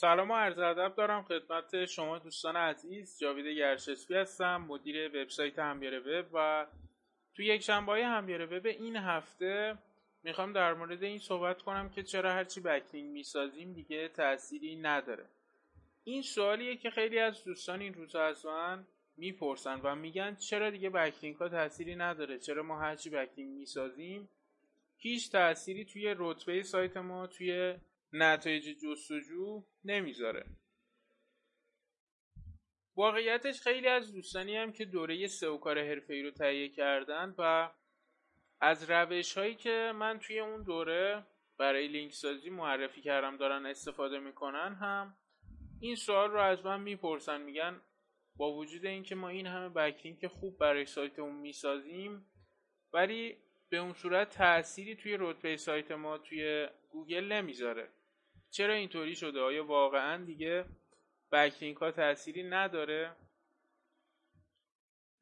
سلام 0.00 0.30
و 0.30 0.34
عرض 0.34 0.58
ادب 0.58 0.94
دارم 0.94 1.22
خدمت 1.22 1.84
شما 1.84 2.18
دوستان 2.18 2.56
عزیز. 2.56 3.18
جاوید 3.20 3.46
گرشسبی 3.46 4.14
هستم 4.14 4.56
مدیر 4.56 5.08
وبسایت 5.08 5.58
همیاره 5.58 5.98
وب 5.98 6.26
و 6.32 6.66
توی 7.34 7.46
یک 7.46 7.62
شنبه 7.62 8.04
همیاره 8.04 8.46
وب 8.46 8.66
این 8.66 8.96
هفته 8.96 9.78
می‌خوام 10.22 10.52
در 10.52 10.74
مورد 10.74 11.02
این 11.02 11.18
صحبت 11.18 11.62
کنم 11.62 11.90
که 11.90 12.02
چرا 12.02 12.32
هرچی 12.32 12.60
بکلینگ 12.60 13.10
می‌سازیم 13.10 13.72
دیگه 13.72 14.08
تأثیری 14.08 14.76
نداره. 14.76 15.26
این 16.04 16.22
سوالیه 16.22 16.76
که 16.76 16.90
خیلی 16.90 17.18
از 17.18 17.44
دوستان 17.44 17.80
این 17.80 17.94
روزها 17.94 18.22
از 18.22 18.46
من 18.46 18.86
می‌پرسن 19.16 19.80
و 19.82 19.94
میگن 19.94 20.34
چرا 20.34 20.70
دیگه 20.70 20.90
بکلینگ 20.90 21.36
ها 21.36 21.48
تأثیری 21.48 21.96
نداره؟ 21.96 22.38
چرا 22.38 22.62
ما 22.62 22.80
هرچی 22.80 23.10
بکلینگ 23.10 23.58
می‌سازیم؟ 23.58 24.28
هیچ 24.96 25.32
تأثیری 25.32 25.84
توی 25.84 26.14
رتبه 26.18 26.62
سایت 26.62 26.96
ما 26.96 27.26
توی 27.26 27.74
نتایج 28.12 28.68
جستجو 28.68 29.64
نمی‌ذاره. 29.84 30.46
واقعیتش 32.96 33.60
خیلی 33.60 33.88
از 33.88 34.12
دوستانی 34.12 34.56
هم 34.56 34.72
که 34.72 34.84
دوره 34.84 35.26
سئو 35.26 35.58
کار 35.58 35.78
ای 35.78 36.22
رو 36.22 36.30
تهیه 36.30 36.68
کردن 36.68 37.34
و 37.38 37.70
از 38.60 38.90
روش 38.90 39.38
هایی 39.38 39.54
که 39.54 39.92
من 39.94 40.18
توی 40.18 40.40
اون 40.40 40.62
دوره 40.62 41.26
برای 41.58 41.88
لینک 41.88 42.12
سازی 42.12 42.50
معرفی 42.50 43.00
کردم 43.00 43.36
دارن 43.36 43.66
استفاده 43.66 44.18
می‌کنن 44.18 44.74
هم 44.74 45.16
این 45.80 45.96
سوال 45.96 46.30
رو 46.30 46.40
از 46.40 46.64
من 46.64 46.80
می‌پرسن 46.80 47.40
میگن 47.40 47.80
با 48.36 48.52
وجود 48.52 48.86
اینکه 48.86 49.14
ما 49.14 49.28
این 49.28 49.46
همه 49.46 49.68
بکلینک 49.68 50.26
خوب 50.26 50.58
برای 50.58 50.84
سایتمون 50.84 51.34
می‌سازیم 51.34 52.26
ولی 52.92 53.36
به 53.68 53.76
اون 53.76 53.92
صورت 53.92 54.30
تأثیری 54.30 54.96
توی 54.96 55.16
رتبه 55.20 55.56
سایت 55.56 55.90
ما 55.90 56.18
توی 56.18 56.68
گوگل 56.90 57.24
نمی‌ذاره. 57.24 57.88
چرا 58.50 58.74
اینطوری 58.74 59.16
شده؟ 59.16 59.40
آیا 59.40 59.64
واقعا 59.64 60.24
دیگه 60.24 60.64
بکلینک 61.32 61.76
ها 61.76 61.90
تأثیری 61.90 62.42
نداره؟ 62.42 63.16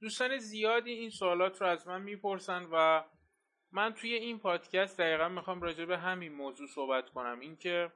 دوستان 0.01 0.39
زیادی 0.39 0.91
این 0.91 1.11
سوالات 1.11 1.61
رو 1.61 1.67
از 1.67 1.89
من 1.89 2.03
می‌پرسن 2.03 2.69
و 2.73 3.05
من 3.73 3.95
توی 3.95 4.15
این 4.15 4.39
پادکست 4.39 5.01
دقیقا 5.01 5.29
می‌خوام 5.29 5.63
راجع 5.63 5.85
به 5.85 5.99
همین 5.99 6.33
موضوع 6.33 6.67
صحبت 6.67 7.11
کنم. 7.11 7.41
اینکه 7.41 7.93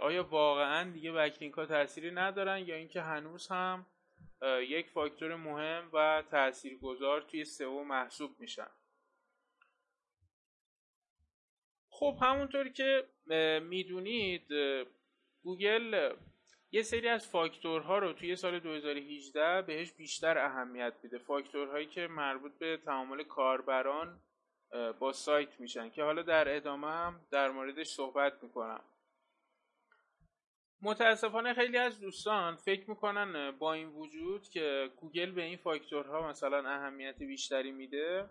آیا 0.00 0.22
واقعا 0.22 0.90
دیگه 0.90 1.12
بکلینک 1.12 1.54
ها 1.54 1.66
تأثیری 1.66 2.10
ندارن 2.10 2.58
یا 2.66 2.74
اینکه 2.74 3.02
هنوز 3.02 3.48
هم 3.48 3.86
یک 4.60 4.90
فاکتور 4.90 5.36
مهم 5.36 5.90
و 5.92 6.22
تاثیرگذار 6.30 7.22
توی 7.22 7.44
سئو 7.44 7.84
محسوب 7.84 8.40
میشن؟ 8.40 8.70
خب 11.88 12.18
همونطور 12.22 12.68
که 12.68 13.08
می‌دونید 13.62 14.46
گوگل 15.42 16.14
یه 16.74 16.82
سری 16.82 17.08
از 17.08 17.28
فاکتورها 17.28 17.98
رو 17.98 18.12
توی 18.12 18.36
سال 18.36 18.58
2018 18.58 19.62
بهش 19.62 19.92
بیشتر 19.92 20.38
اهمیت 20.38 20.94
میده. 21.02 21.18
فاکتورهایی 21.18 21.86
که 21.86 22.06
مربوط 22.06 22.52
به 22.58 22.76
تعامل 22.76 23.22
کاربران 23.22 24.20
با 24.98 25.12
سایت 25.12 25.60
میشن 25.60 25.90
که 25.90 26.02
حالا 26.02 26.22
در 26.22 26.56
ادامه 26.56 26.86
هم 26.86 27.26
در 27.30 27.50
موردش 27.50 27.86
صحبت 27.86 28.42
می‌کنم. 28.42 28.84
متاسفانه 30.82 31.54
خیلی 31.54 31.76
از 31.76 32.00
دوستان 32.00 32.56
فکر 32.56 32.90
می‌کنن 32.90 33.50
با 33.50 33.72
این 33.72 33.88
وجود 33.88 34.48
که 34.48 34.90
گوگل 34.96 35.30
به 35.30 35.42
این 35.42 35.56
فاکتورها 35.56 36.28
مثلا 36.28 36.70
اهمیت 36.70 37.18
بیشتری 37.18 37.70
میده. 37.72 38.28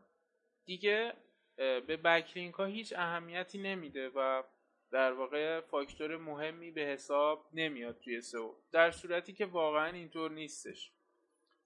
دیگه 0.66 1.14
به 1.58 1.98
backlink 1.98 2.56
ها 2.56 2.66
هیچ 2.66 2.94
اهمیتی 2.98 3.58
نمیده 3.58 4.10
و 4.10 4.44
در 4.92 5.14
واقع 5.14 5.60
فاکتور 5.60 6.18
مهمی 6.18 6.72
به 6.72 6.82
حساب 6.82 7.50
نمیاد 7.54 8.00
توی 8.00 8.22
SEO. 8.22 8.54
در 8.72 8.92
صورتی 8.92 9.34
که 9.34 9.46
واقعا 9.46 9.88
اینطور 9.92 10.32
نیستش. 10.32 10.92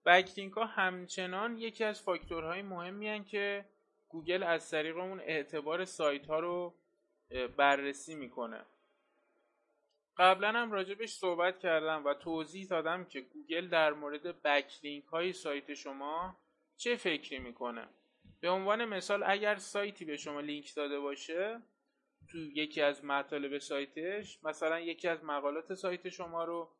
backlink 0.05 0.53
ها 0.53 0.65
همچنان 0.65 1.57
یکی 1.57 1.83
از 1.83 2.01
فاکتورهای 2.01 2.61
مهمی 2.61 3.07
هستن 3.07 3.23
که 3.23 3.65
گوگل 4.09 4.43
از 4.43 4.69
طریق 4.71 4.97
اون 4.97 5.19
اعتبار 5.19 5.85
سایت 5.85 6.27
ها 6.27 6.39
رو 6.39 6.73
بررسی 7.57 8.15
می‌کنه. 8.15 8.61
قبلا 10.17 10.51
هم 10.51 10.71
راجبش 10.71 11.09
صحبت 11.09 11.59
کردم 11.59 12.05
و 12.05 12.13
توضیح 12.13 12.67
دادم 12.67 13.05
که 13.05 13.21
گوگل 13.21 13.67
در 13.67 13.93
مورد 13.93 14.41
backlink 14.41 15.05
های 15.05 15.33
سایت 15.33 15.73
شما 15.73 16.37
چه 16.77 16.95
فکری 16.95 17.39
می‌کنه. 17.39 17.87
به 18.39 18.49
عنوان 18.49 18.85
مثال 18.85 19.23
اگر 19.25 19.55
سایتی 19.55 20.05
به 20.05 20.17
شما 20.17 20.39
لینک 20.39 20.75
داده 20.75 20.99
باشه 20.99 21.61
تو 22.31 22.37
یکی 22.37 22.81
از 22.81 23.05
مطالب 23.05 23.57
سایتش 23.57 24.39
مثلا 24.43 24.79
یکی 24.79 25.07
از 25.07 25.23
مقالات 25.23 25.73
سایت 25.73 26.09
شما 26.09 26.43
رو 26.43 26.75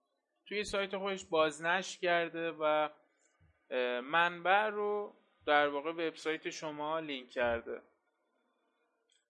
توی 0.47 0.63
سایت 0.63 0.97
خودش 0.97 1.25
بازنشر 1.25 1.99
کرده 1.99 2.51
و 2.51 2.89
منبع 4.01 4.69
رو 4.69 5.15
در 5.45 5.67
واقع 5.67 5.91
وبسایت 5.91 6.49
شما 6.49 6.99
لینک 6.99 7.29
کرده. 7.29 7.81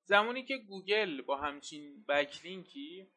زمانی 0.03 0.45
که 0.45 0.57
گوگل 0.57 1.21
با 1.21 1.37
همچین 1.37 2.05
backlink 2.09 2.96
ی 2.96 3.07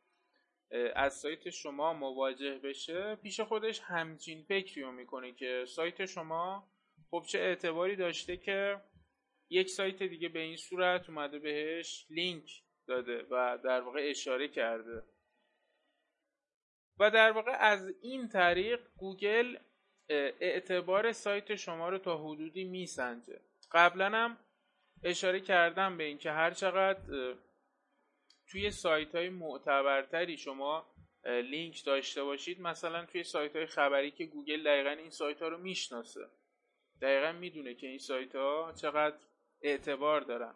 از 0.95 1.15
سایت 1.15 1.51
شما 1.51 1.93
مواجه 1.93 2.59
بشه 2.59 3.17
پیش 3.17 3.41
خودش 3.41 3.81
همچین 3.81 4.43
فکری 4.43 4.83
رو 4.83 4.93
می‌کنه 4.93 5.33
که 5.33 5.65
سایت 5.69 6.07
شما 6.07 6.71
خب 7.11 7.25
چه 7.29 7.39
اعتباری 7.39 7.97
داشته 7.97 8.37
که 8.37 8.81
یک 9.51 9.69
سایت 9.69 10.03
دیگه 10.03 10.29
به 10.29 10.41
این 10.41 10.57
صورت 10.57 11.09
اومده 11.09 11.39
بهش 11.39 12.07
لینک 12.11 12.63
داده 12.89 13.27
و 13.31 13.59
در 13.65 13.81
واقع 13.81 14.01
اشاره 14.11 14.49
کرده. 14.49 15.03
و 16.99 17.11
در 17.11 17.33
واقع 17.33 17.53
از 17.53 17.93
این 18.03 18.29
طریق 18.29 18.81
گوگل 18.97 19.57
اعتبار 20.41 21.13
سایت 21.13 21.55
شما 21.55 21.89
رو 21.89 21.99
تا 21.99 22.19
حدودی 22.19 22.65
میسنجه. 22.65 23.41
قبلا 23.73 24.11
هم 24.11 24.39
اشاره 25.03 25.41
کردم 25.41 25.97
به 25.97 26.05
اینکه 26.05 26.31
هر 26.31 26.51
چقدر 26.51 27.35
توی 28.51 28.71
سایت 28.71 29.15
های 29.15 29.29
معتبرتری 29.29 30.37
شما 30.37 30.95
لینک 31.25 31.85
داشته 31.85 32.25
باشید 32.25 32.61
مثلا 32.61 33.07
توی 33.07 33.23
سایت 33.23 33.57
های 33.57 33.67
خبری 33.67 34.11
که 34.11 34.27
گوگل 34.27 34.65
دقیقا 34.65 34.91
این 34.91 35.11
سایت 35.11 35.43
ها 35.43 35.49
رو 35.49 35.59
می‌شناسه. 35.59 36.21
دقیقا 37.03 37.33
می‌دونه 37.33 37.75
که 37.75 37.87
این 37.87 37.99
سایت 37.99 38.35
ها 38.35 38.73
چقدر 38.81 39.17
اعتبار 39.63 40.21
دارن. 40.21 40.55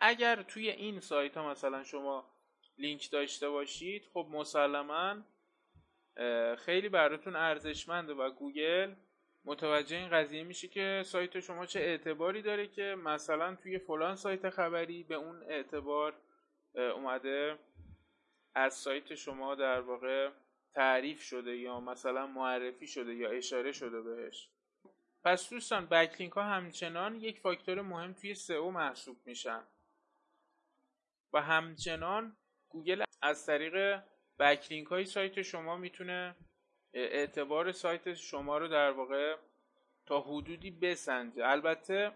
اگر 0.00 0.42
توی 0.42 0.70
این 0.70 1.00
سایت 1.00 1.36
ها 1.36 1.50
مثلا 1.50 1.82
شما 1.84 2.30
لینک 2.78 3.10
داشته 3.10 3.50
باشید 3.50 4.08
خب 4.12 4.26
مسلما 4.30 5.16
خیلی 6.58 6.88
براتون 6.88 7.36
ارزشمنده 7.36 8.14
و 8.14 8.30
گوگل 8.30 8.94
متوجه 9.44 9.96
این 9.96 10.08
قضیه 10.08 10.44
میشه 10.44 10.68
که 10.68 11.02
سایت 11.06 11.40
شما 11.40 11.66
چه 11.66 11.80
اعتباری 11.80 12.42
داره 12.42 12.66
که 12.66 12.96
مثلا 13.04 13.54
توی 13.54 13.78
فلان 13.78 14.16
سایت 14.16 14.50
خبری 14.50 15.02
به 15.02 15.14
اون 15.14 15.42
اعتبار 15.42 16.14
اومده 16.74 17.58
از 18.54 18.74
سایت 18.74 19.14
شما 19.14 19.54
در 19.54 19.80
واقع 19.80 20.30
تعریف 20.74 21.22
شده 21.22 21.56
یا 21.56 21.80
مثلا 21.80 22.26
معرفی 22.26 22.86
شده 22.86 23.14
یا 23.14 23.30
اشاره 23.30 23.72
شده 23.72 24.00
بهش. 24.00 24.48
پس 25.24 25.50
دوستان 25.50 25.86
بکلینک 25.86 26.32
ها 26.32 26.42
همچنان 26.42 27.16
یک 27.16 27.40
فاکتور 27.40 27.82
مهم 27.82 28.12
توی 28.12 28.34
سئو 28.34 28.70
محسوب 28.70 29.16
میشن. 29.24 29.62
و 31.32 31.42
همچنان 31.42 32.36
گوگل 32.68 33.02
از 33.22 33.46
طریق 33.46 34.02
بکلینک 34.38 34.86
های 34.86 35.04
سایت 35.04 35.42
شما 35.42 35.76
می‌تونه 35.76 36.36
اعتبار 36.94 37.72
سایت 37.72 38.14
شما 38.14 38.58
رو 38.58 38.68
در 38.68 38.90
واقع 38.90 39.36
تا 40.06 40.20
حدودی 40.20 40.70
بسنجه. 40.70 41.46
البته 41.46 42.12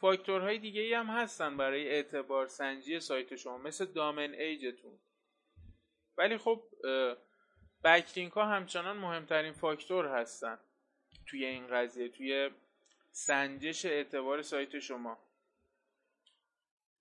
فاکتورهای 0.00 0.58
دیگه 0.58 0.80
ای 0.80 0.94
هم 0.94 1.06
هستن 1.06 1.56
برای 1.56 1.88
اعتبار 1.88 2.46
سنجی 2.46 3.00
سایت 3.00 3.36
شما 3.36 3.58
مثل 3.58 3.84
دامن 3.84 4.34
ایجتون. 4.34 4.98
ولی 6.18 6.38
خب 6.38 6.62
بکلینک 7.84 8.32
ها 8.32 8.44
همچنان 8.44 8.96
مهمترین 8.96 9.52
فاکتور 9.52 10.06
هستن 10.06 10.58
توی 11.26 11.44
این 11.44 11.66
قضیه 11.66 12.08
توی 12.08 12.50
سنجش 13.10 13.84
اعتبار 13.84 14.42
سایت 14.42 14.78
شما. 14.78 15.18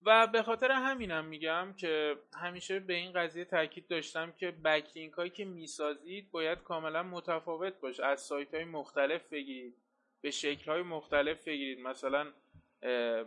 و 0.06 0.28
به 0.28 0.44
خاطر 0.44 0.72
همینم 0.72 1.26
میگم 1.26 1.74
که 1.78 2.16
همیشه 2.42 2.80
به 2.80 2.94
این 2.94 3.12
قضیه 3.12 3.46
تاکید 3.46 3.88
داشتم 3.88 4.32
که 4.32 4.52
backlink 4.52 5.14
هایی 5.14 5.30
که 5.30 5.46
می‌سازید 5.46 6.32
باید 6.32 6.64
کاملا 6.64 7.04
متفاوت 7.04 7.80
باشه 7.80 8.06
از 8.06 8.22
سایت 8.22 8.54
های 8.54 8.64
مختلف 8.64 9.30
بگیرید 9.30 9.76
به 10.22 10.32
شکل 10.32 10.72
های 10.72 10.82
مختلف 10.82 11.44
بگیرید. 11.48 11.80
مثلا 11.80 12.34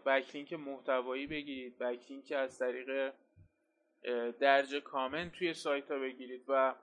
backlink 0.07 0.53
محتوایی 0.53 1.27
بگیرید 1.27 1.79
backlink 1.79 2.33
از 2.33 2.59
طریق 2.59 3.13
درج 4.41 4.75
کامنت 4.75 5.33
توی 5.33 5.55
سایت 5.55 5.91
ها 5.91 5.99
بگیرید 5.99 6.45
و 6.49 6.75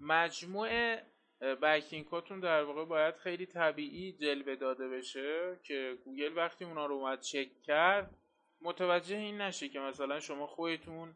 مجموع 0.00 0.96
backlink 1.40 2.13
اتون 2.13 2.40
در 2.40 2.62
واقع 2.62 2.84
باید 2.84 3.16
خیلی 3.16 3.46
طبیعی 3.46 4.12
جلوه 4.12 4.56
داده 4.56 4.88
بشه 4.88 5.58
که 5.62 5.98
گوگل 6.04 6.36
وقتی 6.36 6.64
اونا 6.64 6.86
رو 6.86 6.94
اومد 6.94 7.20
چک 7.20 7.62
کرد 7.62 8.14
متوجه 8.60 9.16
این 9.16 9.40
نشه 9.40 9.68
که 9.68 9.80
مثلا 9.80 10.20
شما 10.20 10.46
خودتون 10.46 11.14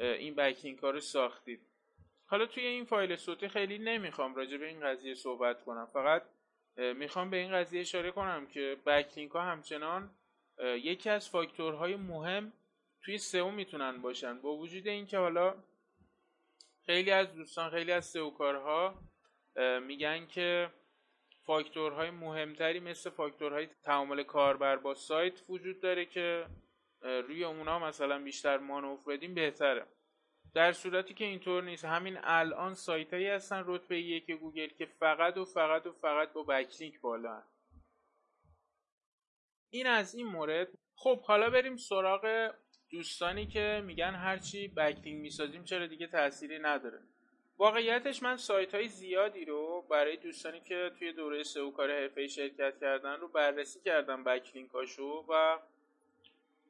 این 0.00 0.34
بکلینک 0.34 0.78
ها 0.78 0.90
رو 0.90 1.00
ساختید. 1.00 1.60
حالا 2.26 2.46
توی 2.46 2.66
این 2.66 2.84
فایل 2.84 3.16
صوتی 3.16 3.48
خیلی 3.48 3.78
نمی‌خوام 3.78 4.34
راجع 4.34 4.56
به 4.56 4.66
این 4.66 4.80
قضیه 4.80 5.14
صحبت 5.14 5.64
کنم. 5.64 5.86
فقط 5.86 6.22
می‌خوام 6.76 7.30
به 7.30 7.36
این 7.36 7.52
قضیه 7.52 7.80
اشاره 7.80 8.10
کنم 8.10 8.46
که 8.46 8.76
بکلینک 8.86 9.32
ها 9.32 9.42
همچنان 9.42 10.10
یکی 10.62 11.10
از 11.10 11.28
فاکتورهای 11.28 11.96
مهم 11.96 12.52
توی 13.02 13.18
سئو 13.18 13.50
می‌تونن 13.50 14.02
باشن. 14.02 14.40
با 14.40 14.56
وجود 14.56 14.88
اینکه 14.88 15.18
حالا 15.18 15.54
خیلی 16.86 17.10
از 17.10 17.34
دوستان 17.34 17.70
خیلی 17.70 17.92
از 17.92 18.04
سئو 18.04 18.30
کارها 18.30 18.94
میگن 19.82 20.26
که 20.26 20.70
فاکتورهای 21.48 22.10
مهمتری 22.10 22.80
مثل 22.80 23.10
فاکتورهای 23.10 23.66
تعامل 23.66 24.22
کاربر 24.22 24.76
با 24.76 24.94
سایت 24.94 25.42
وجود 25.48 25.80
داره 25.80 26.06
که 26.06 26.46
روی 27.02 27.44
اونا 27.44 27.78
مثلا 27.78 28.22
بیشتر 28.22 28.58
مانور 28.58 28.98
بدیم 29.06 29.34
بهتره. 29.34 29.86
در 30.54 30.72
صورتی 30.72 31.14
که 31.14 31.24
اینطور 31.24 31.62
نیست 31.62 31.84
همین 31.84 32.18
الان 32.22 32.74
سایت 32.74 33.14
هایی 33.14 33.26
هستن 33.26 33.62
رتبه 33.66 34.00
یک 34.00 34.30
گوگل 34.30 34.68
که 34.68 34.86
فقط 34.86 35.36
و 35.36 35.44
فقط 35.44 35.86
و 35.86 35.92
فقط 35.92 36.32
با 36.32 36.42
بکلینک 36.42 37.00
بالا 37.00 37.42
این 39.70 39.86
از 39.86 40.14
این 40.14 40.26
مورد. 40.26 40.68
خب 40.94 41.22
حالا 41.22 41.50
بریم 41.50 41.76
سراغ 41.76 42.54
دوستانی 42.90 43.46
که 43.46 43.82
میگن 43.86 44.14
هرچی 44.14 44.68
بکلینک 44.68 45.20
می‌سازیم 45.22 45.64
چرا 45.64 45.86
دیگه 45.86 46.06
تأثیری 46.06 46.58
نداره. 46.58 47.02
واقعیتش 47.58 48.22
من 48.22 48.36
سایت 48.36 48.74
های 48.74 48.88
زیادی 48.88 49.44
رو 49.44 49.84
برای 49.90 50.16
دوستانی 50.16 50.60
که 50.60 50.90
توی 50.98 51.12
دوره 51.12 51.42
سئو 51.42 51.70
کار 51.70 51.90
حرفه 51.90 52.26
شرکت 52.26 52.80
کردن 52.80 53.16
رو 53.20 53.28
بررسی 53.28 53.80
کردم 53.80 54.24
بکلینک 54.24 54.70
هاشو 54.70 55.24
و 55.28 55.58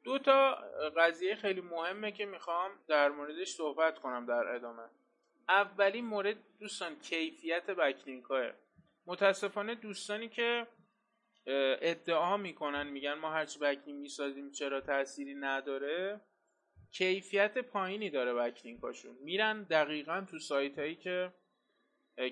دو 0.03 0.19
تا 0.19 0.51
قضیه 0.97 1.35
خیلی 1.35 1.61
مهمه 1.61 2.11
که 2.11 2.25
می‌خوام 2.25 2.71
در 2.87 3.09
موردش 3.09 3.47
صحبت 3.47 3.99
کنم 3.99 4.25
در 4.25 4.47
ادامه. 4.47 4.83
اولین 5.49 6.05
مورد 6.05 6.37
دوستان 6.59 6.99
کیفیت 6.99 7.65
بکلینک 7.65 8.23
های 8.23 8.51
متاسفانه 9.05 9.75
دوستانی 9.75 10.29
که 10.29 10.67
ادعا 11.81 12.37
می‌کنن 12.37 12.87
میگن 12.87 13.13
ما 13.13 13.29
هرچی 13.29 13.59
بکلینک 13.59 14.01
می‌سازیم 14.01 14.51
چرا 14.51 14.81
تأثیری 14.81 15.35
نداره 15.35 16.21
کیفیت 16.91 17.57
پایینی 17.57 18.09
داره 18.09 18.33
بکلینک 18.33 18.79
هاشون 18.81 19.17
میرن 19.21 19.63
دقیقا 19.63 20.25
تو 20.31 20.39
سایت 20.39 20.79
هایی 20.79 20.95
که 20.95 21.33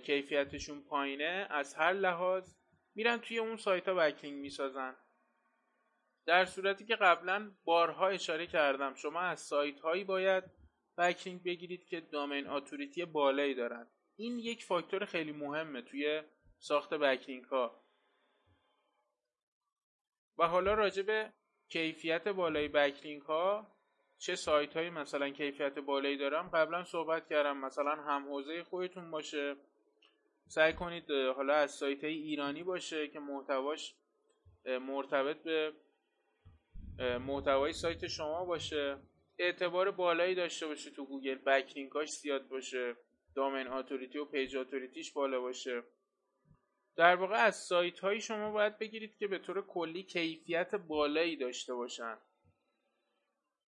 کیفیتشون 0.03 0.83
پایینه. 0.83 1.47
از 1.49 1.75
هر 1.75 1.93
لحاظ 1.93 2.55
میرن 2.95 3.17
توی 3.17 3.37
اون 3.37 3.57
سایت 3.57 3.87
ها 3.87 3.93
بکلینک 3.93 4.41
می‌سازن. 4.41 4.95
در 6.25 6.45
صورتی 6.45 6.85
که 6.85 6.95
قبلا 6.95 7.51
بارها 7.63 8.07
اشاره 8.07 8.47
کردم 8.47 8.93
شما 8.93 9.19
از 9.19 9.39
سایت 9.39 9.79
هایی 9.79 10.03
باید 10.03 10.43
بکلینک 10.97 11.43
بگیرید 11.43 11.85
که 11.85 12.01
دامین 12.01 12.47
آتوریتی 12.47 13.05
بالایی 13.05 13.53
دارن. 13.53 13.87
این 14.15 14.39
یک 14.39 14.63
فاکتور 14.63 15.05
خیلی 15.05 15.31
مهمه 15.31 15.81
توی 15.81 16.23
ساخت 16.59 16.93
بکلینک 16.93 17.45
ها 17.45 17.83
و 20.37 20.47
حالا 20.47 20.73
راجع 20.73 21.01
به 21.01 21.33
کیفیت 21.69 22.27
بالای 22.27 22.67
بکلینک 22.67 23.23
ها 23.23 23.76
چه 24.19 24.35
سایت 24.35 24.77
هایی 24.77 24.89
مثلا 24.89 25.29
کیفیت 25.29 25.79
بالایی 25.79 26.17
دارم؟ 26.17 26.49
قبلا 26.49 26.83
صحبت 26.83 27.29
کردم 27.29 27.57
مثلا 27.57 27.91
هم 27.91 28.27
حوزه 28.27 28.63
خودتون 28.63 29.11
باشه. 29.11 29.55
سعی 30.47 30.73
کنید 30.73 31.11
حالا 31.11 31.53
از 31.53 31.71
سایت 31.71 32.03
های 32.03 32.13
ایرانی 32.13 32.63
باشه 32.63 33.07
که 33.07 33.19
محتواش 33.19 33.95
مرتبط 34.65 35.37
به 35.43 35.73
محتوای 37.17 37.73
سایت 37.73 38.07
شما 38.07 38.45
باشه. 38.45 38.97
اعتبار 39.39 39.91
بالایی 39.91 40.35
داشته 40.35 40.67
باشه 40.67 40.91
تو 40.91 41.05
گوگل. 41.05 41.35
backlink 41.35 41.94
اش 41.94 42.09
زیاد 42.09 42.47
باشه. 42.47 42.95
domain 43.35 43.67
authority 43.67 44.17
و 44.17 44.25
page 44.25 44.55
authority 44.57 44.98
یش 44.98 45.11
بالا 45.11 45.41
باشه. 45.41 45.83
در 46.95 47.15
واقع 47.15 47.35
از 47.35 47.55
سایت 47.55 47.99
هایی 47.99 48.21
شما 48.21 48.51
باید 48.51 48.77
بگیرید 48.77 49.17
که 49.17 49.27
به 49.27 49.39
طور 49.39 49.67
کلی 49.67 50.03
کیفیت 50.03 50.75
بالایی 50.75 51.35
داشته 51.35 51.73
باشن. 51.73 52.17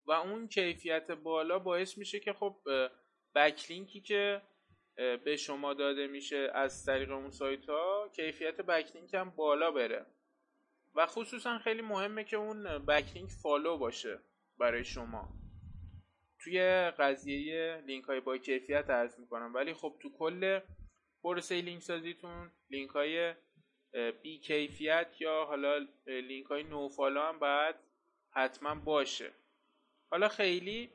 و 0.06 0.12
اون 0.12 0.48
کیفیت 0.48 1.10
بالا 1.10 1.58
باعث 1.58 1.98
میشه 1.98 2.20
که 2.20 2.32
خب 2.32 2.56
backlink 3.34 3.93
ی 3.93 4.00
که 4.00 4.42
به 4.96 5.36
شما 5.36 5.74
داده 5.74 6.06
میشه 6.06 6.50
از 6.54 6.84
طریق 6.84 7.10
اون 7.10 7.30
سایت 7.30 7.68
ها 7.68 8.10
کیفیت 8.16 8.60
backlink 8.60 9.14
هم 9.14 9.30
بالا 9.30 9.70
بره. 9.70 10.06
و 10.94 11.06
خصوصا 11.06 11.58
خیلی 11.58 11.82
مهمه 11.82 12.24
که 12.24 12.36
اون 12.36 12.86
backlink 12.86 13.30
follow 13.30 13.78
باشه 13.78 14.18
برای 14.58 14.84
شما. 14.84 15.28
توی 16.38 16.60
قضیه 16.90 17.82
لینک 17.86 18.04
های 18.04 18.20
با 18.20 18.38
کیفیت 18.38 18.90
عرض 18.90 19.20
می‌کنم. 19.20 19.54
ولی 19.54 19.74
خب 19.74 19.96
تو 20.00 20.12
کل 20.18 20.60
پروسه 21.22 21.60
لینک 21.60 21.82
سازیتون 21.82 22.50
لینک 22.70 22.90
های 22.90 23.34
بی 24.22 24.38
کیفیت 24.38 25.20
یا 25.20 25.44
حالا 25.44 25.86
لینک 26.06 26.46
های 26.46 26.62
no 26.62 26.88
follow 26.88 27.20
هم 27.20 27.38
باید 27.38 27.74
حتما 28.30 28.74
باشه. 28.74 29.32
حالا 30.12 30.28
خیلی 30.28 30.90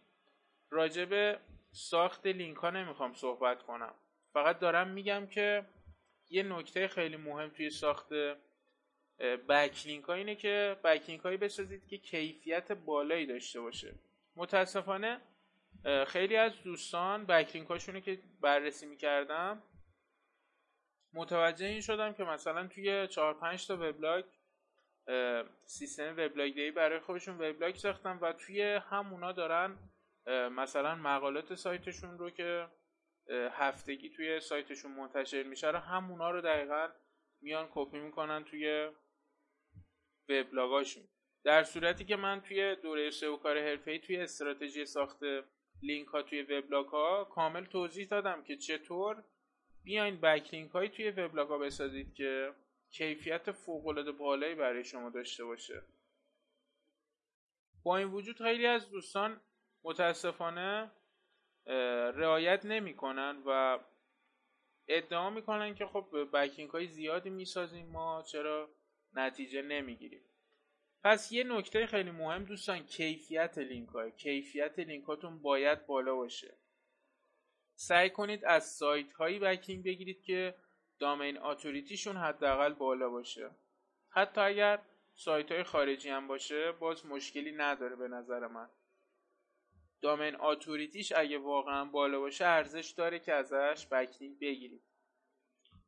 راجب 0.70 1.40
ساخت 1.72 2.28
لینک 2.28 2.58
ها 2.58 2.70
نمی‌خوام 2.70 3.14
صحبت 3.14 3.64
کنم. 3.64 3.94
فقط 4.34 4.60
دارم 4.60 4.88
میگم 4.88 5.28
که 5.28 5.66
یه 6.30 6.44
نکته 6.44 6.88
خیلی 6.88 7.18
مهم 7.18 7.50
توی 7.50 7.70
ساخت 7.70 8.10
بکلینک 9.50 10.06
ها 10.06 10.14
اینه 10.14 10.36
که 10.36 10.78
بکلینک 10.84 11.22
هایی 11.22 11.38
بسازید 11.38 11.88
که 11.88 11.98
کیفیت 11.98 12.72
بالایی 12.72 13.26
داشته 13.26 13.62
باشه. 13.62 13.96
متاسفانه 14.36 15.22
خیلی 16.08 16.36
از 16.36 16.64
دوستان 16.64 17.26
بکلینک 17.26 17.68
هاشونو 17.68 18.00
که 18.00 18.22
بررسی 18.42 18.86
می‌کردم 18.86 19.64
متوجه 21.14 21.66
این 21.66 21.82
شدم 21.82 22.14
که 22.14 22.24
مثلا 22.24 22.68
توی 22.68 23.08
4 23.08 23.34
5 23.34 23.68
تا 23.68 23.74
وبلاگ 23.76 24.26
سیستم 25.66 26.16
وبلاگ 26.18 26.54
دی 26.54 26.72
برای 26.72 27.00
خودشون. 27.00 27.36
وبلاگ 27.36 27.76
ساختن 27.76 28.18
و 28.22 28.34
توی 28.34 28.62
همونا 28.62 29.32
دارن 29.32 29.78
مثلا 30.52 30.96
مقالات 30.96 31.56
سایتشون 31.56 32.18
رو 32.18 32.30
که 32.30 32.68
هفتگی 33.52 34.10
توی 34.10 34.40
سایتشون 34.40 34.92
منتشر 34.92 35.44
میشه 35.44 35.72
رو 35.72 35.78
همونا 35.78 36.32
رو 36.32 36.42
دقیقا 36.42 36.90
میان 37.42 37.68
کپی 37.72 38.00
می‌کنن 38.00 38.44
توی 38.44 38.90
وبلاگاشون. 40.30 41.04
در 41.44 41.64
صورتی 41.64 42.06
که 42.06 42.16
من 42.16 42.42
توی 42.42 42.76
دوره 42.76 43.10
سئو 43.10 43.38
کار 43.38 43.58
حرفه‌ای 43.58 44.00
توی 44.00 44.18
استراتژی 44.18 44.86
ساخت 44.86 45.20
لینک 45.82 46.08
ها 46.08 46.22
توی 46.22 46.42
وبلاگ 46.42 46.88
ها 46.88 47.26
کامل 47.26 47.66
توضیح 47.66 48.08
دادم 48.08 48.44
که 48.44 48.58
چطور 48.58 49.24
بیاین 49.84 50.22
بکلینک 50.22 50.72
هایی 50.72 50.90
توی 50.90 51.12
وبلاگ 51.12 51.48
ها 51.48 51.58
بسازید 51.58 52.14
که 52.14 52.54
کیفیت 52.92 53.52
فوق 53.52 53.88
العاده 53.88 54.12
بالایی 54.12 54.56
برای 54.56 54.84
شما 54.84 55.10
داشته 55.10 55.46
باشه. 55.46 55.84
با 57.84 57.98
این 57.98 58.08
وجود 58.08 58.38
خیلی 58.38 58.66
از 58.66 58.90
دوستان 58.90 59.42
متاسفانه 59.84 60.92
رعایت 62.16 62.66
نمی‌کنن 62.66 63.44
و 63.46 63.80
ادعا 64.88 65.30
می‌کنن 65.30 65.76
که 65.76 65.86
خب 65.86 66.30
بکینگ 66.34 66.70
های 66.70 66.88
زیادی 66.88 67.30
می‌سازیم 67.30 67.86
ما 67.86 68.24
چرا 68.32 68.70
نتیجه 69.14 69.62
نمی‌گیریم. 69.62 70.24
پس 71.04 71.32
یه 71.32 71.44
نکته 71.44 71.86
خیلی 71.86 72.12
مهم 72.12 72.44
دوستان 72.44 72.80
کیفیت 72.80 73.58
لینک 73.58 73.90
های 73.90 74.12
کیفیت 74.12 74.80
لینک 74.80 75.06
هاتون 75.06 75.42
باید 75.42 75.86
بالا 75.86 76.16
باشه. 76.16 76.58
سعی 77.76 78.10
کنید 78.10 78.46
از 78.46 78.72
سایت 78.72 79.14
هایی 79.14 79.40
بکینگ 79.40 79.86
بگیرید 79.86 80.24
که 80.24 80.56
دامین 81.00 81.42
اتوریتیشون 81.42 82.18
حداقل 82.18 82.74
بالا 82.74 83.10
باشه. 83.10 83.50
حتی 84.10 84.42
اگر 84.42 84.82
سایت 85.16 85.52
های 85.52 85.64
خارجی 85.64 86.10
هم 86.10 86.28
باشه 86.28 86.72
باز 86.72 87.06
مشکلی 87.06 87.52
نداره 87.52 87.96
به 87.96 88.08
نظر 88.08 88.48
من. 88.48 88.70
دامین 90.02 90.42
اتوریتیش 90.42 91.12
اگه 91.12 91.38
واقعا 91.38 91.86
بالا 91.86 92.20
باشه 92.20 92.46
ارزش 92.46 92.94
داره 92.98 93.20
که 93.20 93.34
ازش 93.34 93.88
بکلینک 93.92 94.40
بگیرید 94.40 94.82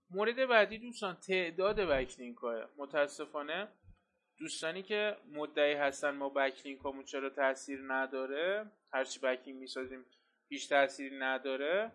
مورد 0.10 0.46
بعدی 0.46 0.78
دوستان 0.78 1.16
تعداد 1.16 1.80
بکلینک 1.80 2.38
های 2.38 2.64
متاسفانه 2.78 3.68
دوستانی 4.38 4.84
که 4.84 5.18
مدعی 5.32 5.74
هستن 5.74 6.10
ما 6.10 6.30
بکلینک 6.30 6.80
همون 6.86 7.04
چرا 7.04 7.30
تاثیر 7.30 7.80
نداره 7.88 8.72
هرچی 8.94 9.20
بکلینک 9.20 9.60
می‌سازیم 9.60 10.06
هیچ 10.50 10.70
تاثیری 10.70 11.20
نداره. 11.20 11.92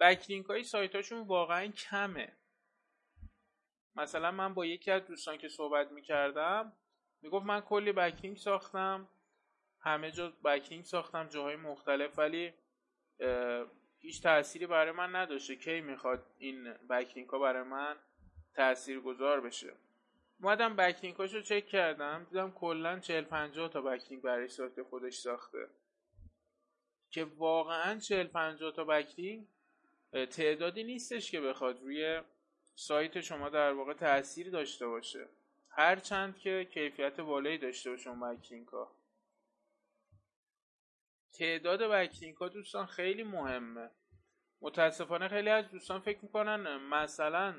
بکلینک 0.00 0.46
های 0.46 0.64
سایت 0.64 0.94
هاشون 0.94 1.26
واقعا 1.26 1.66
کمه. 1.66 2.32
مثلا 3.96 4.30
من 4.30 4.54
با 4.54 4.66
یکی 4.66 4.90
از 4.90 5.06
دوستان 5.06 5.38
که 5.38 5.48
صحبت 5.48 5.92
می‌کردم 5.92 6.72
می‌گفت 7.22 7.46
من 7.46 7.60
کلی 7.60 7.92
بکلینک 7.92 8.38
ساختم 8.38 9.08
همه 9.80 10.10
جا 10.10 10.32
بکلینک 10.44 10.84
ساختم 10.84 11.28
جاهای 11.28 11.56
مختلف 11.56 12.18
ولی 12.18 12.52
هیچ 13.98 14.22
تأثیری 14.22 14.66
برای 14.66 14.92
من 14.92 15.16
نداشته 15.16 15.56
کی 15.56 15.80
می‌خواد 15.80 16.26
این 16.38 16.72
بکلینک 16.72 17.28
ها 17.28 17.38
برای 17.38 17.62
من 17.62 17.96
تأثیر 18.54 19.00
گذار 19.00 19.40
بشه. 19.40 19.72
اومدم 20.42 20.76
بکلینک 20.76 21.16
رو 21.16 21.42
چک 21.42 21.66
کردم 21.66 22.24
دیدم 22.30 22.50
کلا 22.50 23.00
40 23.00 23.24
50 23.24 23.68
تا 23.68 23.80
بکلینک 23.80 24.22
برای 24.22 24.48
سایت 24.48 24.82
خودش 24.82 25.14
ساخته. 25.14 25.68
که 27.10 27.24
واقعا 27.24 27.98
40 27.98 28.26
50 28.26 28.72
تا 28.72 28.84
بکلینک 28.84 29.48
تعدادی 30.24 30.84
نیستش 30.84 31.30
که 31.30 31.40
بخواد 31.40 31.80
روی 31.80 32.20
سایت 32.74 33.20
شما 33.20 33.48
در 33.48 33.72
واقع 33.72 33.92
تاثیر 33.92 34.50
داشته 34.50 34.86
باشه. 34.86 35.26
هرچند 35.70 36.38
که 36.38 36.68
کیفیت 36.70 37.20
بالایی 37.20 37.58
داشته 37.58 37.90
باشه 37.90 38.10
اون 38.10 38.20
بکلینک 38.20 38.68
ها. 38.68 38.96
تعداد 41.32 41.82
بکلینک 41.82 42.36
ها 42.36 42.48
دوستان 42.48 42.86
خیلی 42.86 43.22
مهمه. 43.22 43.90
متاسفانه 44.60 45.28
خیلی 45.28 45.48
از 45.50 45.70
دوستان 45.70 46.00
فکر 46.00 46.18
می‌کنن 46.22 46.76
مثلا 46.76 47.54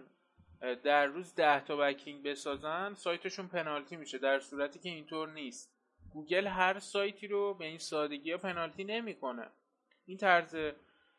در 0.84 1.06
روز 1.06 1.36
10 1.36 1.66
تا 1.66 1.78
بکلینک 1.78 2.24
بسازن 2.24 2.94
سایتشون 2.94 3.48
پنالتی 3.48 3.96
میشه 3.96 4.18
در 4.18 4.40
صورتی 4.40 4.80
که 4.80 4.90
اینطور 4.90 5.30
نیست. 5.30 5.74
گوگل 6.10 6.48
هر 6.48 6.80
سایتی 6.80 7.28
رو 7.28 7.54
به 7.54 7.66
این 7.66 7.78
سادگی 7.78 8.32
ها 8.32 8.38
پنالتی 8.38 8.84
نمی‌کنه. 8.84 9.50
این 10.06 10.18
طرز 10.18 10.56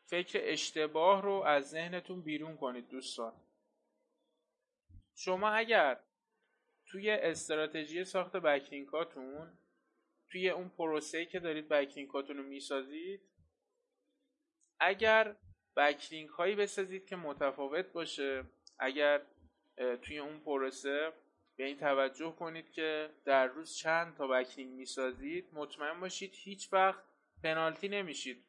فکر 0.09 0.39
اشتباه 0.43 1.21
رو 1.21 1.31
از 1.31 1.69
ذهنتون 1.69 2.21
بیرون 2.21 2.57
کنید 2.57 2.87
دوستان. 2.87 3.33
شما 5.15 5.49
اگر 5.49 5.99
توی 6.85 7.11
استراتژی 7.11 8.03
ساخت 8.03 8.35
بکلینکاتون 8.37 9.57
توی 10.31 10.49
اون 10.49 10.69
پروسه‌ای 10.69 11.25
که 11.25 11.39
دارید 11.39 11.69
بکلینکاتون 11.69 12.37
رو 12.37 12.43
می‌سازید 12.43 13.21
اگر 14.79 15.35
بکلینک 15.77 16.29
هایی 16.29 16.55
بسازید 16.55 17.05
که 17.05 17.15
متفاوت 17.15 17.85
باشه 17.85 18.43
اگر 18.79 19.25
توی 20.01 20.19
اون 20.19 20.39
پروسه 20.39 21.13
به 21.55 21.65
این 21.65 21.77
توجه 21.77 22.31
کنید 22.31 22.71
که 22.71 23.09
در 23.25 23.47
روز 23.47 23.75
چند 23.75 24.15
تا 24.15 24.27
بکلینک 24.27 24.73
می‌سازید 24.73 25.49
مطمئن 25.53 25.99
باشید 25.99 26.33
هیچ 26.35 26.73
وقت 26.73 27.03
پنالتی 27.43 27.89
نمیشید. 27.89 28.48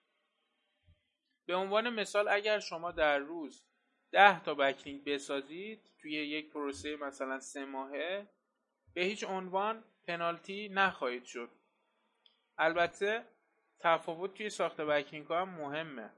به 1.50 1.56
عنوان 1.56 1.90
مثال 1.90 2.28
اگر 2.28 2.58
شما 2.58 2.92
در 2.92 3.18
روز 3.18 3.64
10 4.12 4.42
تا 4.42 4.54
بکلینک 4.54 5.04
بسازید 5.04 5.90
توی 6.02 6.12
یک 6.12 6.50
پروسه 6.50 6.96
مثلا 6.96 7.40
سه 7.40 7.64
ماهه 7.64 8.26
به 8.94 9.00
هیچ 9.00 9.24
عنوان 9.24 9.84
پنالتی 10.06 10.68
نخواهید 10.68 11.24
شد. 11.24 11.50
البته 12.58 13.24
تفاوت 13.78 14.34
توی 14.34 14.50
ساخت 14.50 14.80
بکلینک 14.80 15.26
ها 15.26 15.40
هم 15.40 15.48
مهمه. 15.48 16.10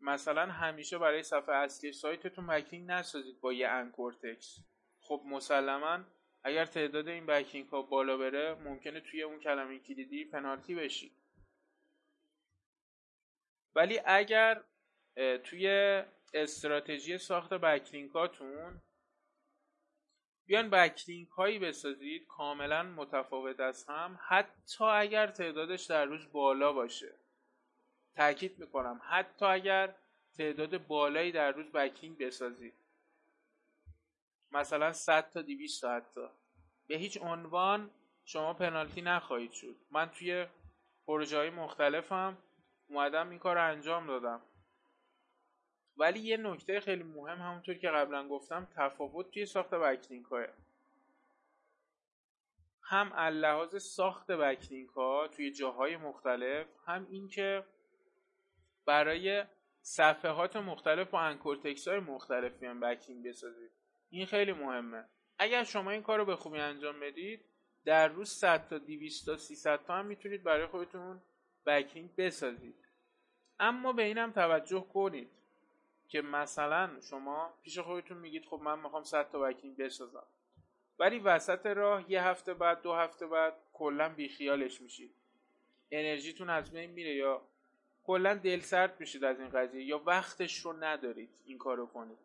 مثلا 0.00 0.46
همیشه 0.46 0.98
برای 0.98 1.22
صفحه 1.22 1.54
اصلی 1.54 1.92
سایتتون 1.92 2.46
بکلینک 2.46 2.90
نسازید 2.90 3.40
با 3.40 3.52
یه 3.52 3.68
انکور 3.68 4.12
تکس 4.12 4.58
خب 5.00 5.22
مسلما 5.26 6.00
اگر 6.42 6.64
تعداد 6.64 7.08
این 7.08 7.26
بکلینک 7.26 7.68
ها 7.68 7.82
بالا 7.82 8.16
بره 8.16 8.54
ممکنه 8.54 9.00
توی 9.00 9.22
اون 9.22 9.40
کلمه 9.40 9.78
کلیدی 9.78 10.24
پنالتی 10.24 10.74
بشید. 10.74 11.19
ولی 13.74 14.00
اگر 14.04 14.64
توی 15.44 15.68
استراتژی 16.34 17.18
ساخت 17.18 17.54
بکلینکاتون 17.54 18.80
بیان 20.46 20.70
بکلینک 20.70 21.28
هایی 21.28 21.58
بسازید 21.58 22.26
کاملا 22.26 22.82
متفاوت 22.82 23.60
از 23.60 23.84
هم 23.88 24.18
حتی 24.28 24.84
اگر 24.84 25.26
تعدادش 25.26 25.84
در 25.84 26.04
روز 26.04 26.32
بالا 26.32 26.72
باشه. 26.72 27.12
تاکید 28.16 28.58
می‌کنم 28.58 29.00
حتی 29.04 29.44
اگر 29.44 29.94
تعداد 30.36 30.86
بالایی 30.86 31.32
در 31.32 31.52
روز 31.52 31.72
بکلینک 31.72 32.18
بسازید. 32.18 32.74
مثلا 34.52 34.92
100 34.92 35.30
تا 35.30 35.42
200 35.42 35.82
تا 35.82 35.96
حتی. 35.96 36.28
به 36.86 36.96
هیچ 36.96 37.18
عنوان 37.22 37.90
شما 38.24 38.54
پنالتی 38.54 39.02
نخواهید 39.02 39.52
شد. 39.52 39.76
من 39.90 40.10
توی 40.10 40.46
پروژه 41.06 41.36
های 41.36 41.50
مختلفم 41.50 42.38
اومدم 42.90 43.30
این 43.30 43.38
کار 43.38 43.56
رو 43.56 43.64
انجام 43.64 44.06
دادم. 44.06 44.40
ولی 45.96 46.20
یه 46.20 46.36
نکته 46.36 46.80
خیلی 46.80 47.02
مهم 47.02 47.38
همونطور 47.38 47.74
که 47.74 47.88
قبلا 47.88 48.28
گفتم 48.28 48.68
تفاوت 48.76 49.30
توی 49.30 49.46
ساخت 49.46 49.70
بکلینک 49.70 50.26
های 50.26 50.46
هم 52.82 53.12
اللحاظ 53.14 53.82
ساخت 53.82 54.26
بکلینک 54.26 54.90
ها 54.90 55.28
توی 55.28 55.50
جاهای 55.50 55.96
مختلف 55.96 56.66
هم 56.86 57.06
اینکه 57.10 57.64
برای 58.86 59.44
صفحات 59.82 60.56
مختلف 60.56 61.14
و 61.14 61.16
انکور 61.16 61.56
تکس 61.56 61.88
های 61.88 62.00
مختلفی 62.00 62.66
هم 62.66 62.80
بکلینک 62.80 63.26
بسازید. 63.26 63.70
این 64.10 64.26
خیلی 64.26 64.52
مهمه. 64.52 65.04
اگر 65.38 65.64
شما 65.64 65.90
این 65.90 66.02
کار 66.02 66.18
رو 66.18 66.24
به 66.24 66.36
خوبی 66.36 66.58
انجام 66.58 67.00
بدید 67.00 67.44
در 67.84 68.08
روز 68.08 68.30
100 68.30 68.68
تا 68.68 68.78
200 68.78 69.26
تا 69.26 69.36
300 69.36 69.82
تا 69.82 69.94
هم 69.94 70.06
می‌تونید 70.06 70.42
برای 70.42 70.66
خودتون 70.66 71.22
بکلینک 71.66 72.10
بسازید. 72.16 72.74
اما 73.60 73.92
به 73.92 74.02
اینم 74.02 74.32
توجه 74.32 74.86
کنید 74.94 75.30
که 76.08 76.22
مثلا 76.22 76.90
شما 77.00 77.54
پیش 77.62 77.78
خودتون 77.78 78.16
میگید 78.18 78.44
خب 78.44 78.60
من 78.62 78.78
می‌خوام 78.78 79.02
100 79.02 79.30
تا 79.30 79.38
بکلینک 79.38 79.76
بسازم. 79.76 80.26
ولی 80.98 81.18
وسط 81.18 81.66
راه 81.66 82.10
یه 82.10 82.22
هفته 82.24 82.54
بعد 82.54 82.82
دو 82.82 82.94
هفته 82.94 83.26
بعد 83.26 83.54
کلا 83.72 84.08
بیخیالش 84.08 84.80
میشید. 84.80 85.14
انرژیتون 85.90 86.50
از 86.50 86.70
بین 86.70 86.90
میره 86.90 87.14
یا 87.14 87.42
کلا 88.04 88.34
دل 88.34 88.60
سرد 88.60 89.00
میشید 89.00 89.24
از 89.24 89.40
این 89.40 89.48
قضیه 89.48 89.84
یا 89.84 89.98
وقتش 90.06 90.58
رو 90.58 90.72
ندارید 90.84 91.30
این 91.44 91.58
کارو 91.58 91.86
کنید. 91.86 92.18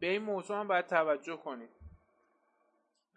به 0.00 0.06
این 0.06 0.22
موضوع 0.22 0.60
هم 0.60 0.68
باید 0.68 0.86
توجه 0.86 1.36
کنید. 1.36 1.79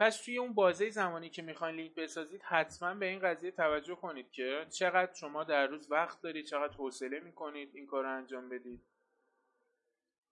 پس 0.03 0.21
توی 0.21 0.37
اون 0.37 0.53
بازه 0.53 0.89
زمانی 0.89 1.29
که 1.29 1.41
می‌خواین 1.41 1.75
لینک 1.75 1.95
بسازید 1.95 2.41
حتما 2.43 2.93
به 2.93 3.05
این 3.05 3.19
قضیه 3.19 3.51
توجه 3.51 3.95
کنید 3.95 4.31
که 4.31 4.67
چقدر 4.69 5.13
شما 5.13 5.43
در 5.43 5.67
روز 5.67 5.91
وقت 5.91 6.21
دارید 6.21 6.45
چقدر 6.45 6.73
حوصله 6.73 7.19
می‌کنید 7.19 7.75
این 7.75 7.87
کار 7.87 8.03
رو 8.03 8.17
انجام 8.17 8.49
بدید. 8.49 8.81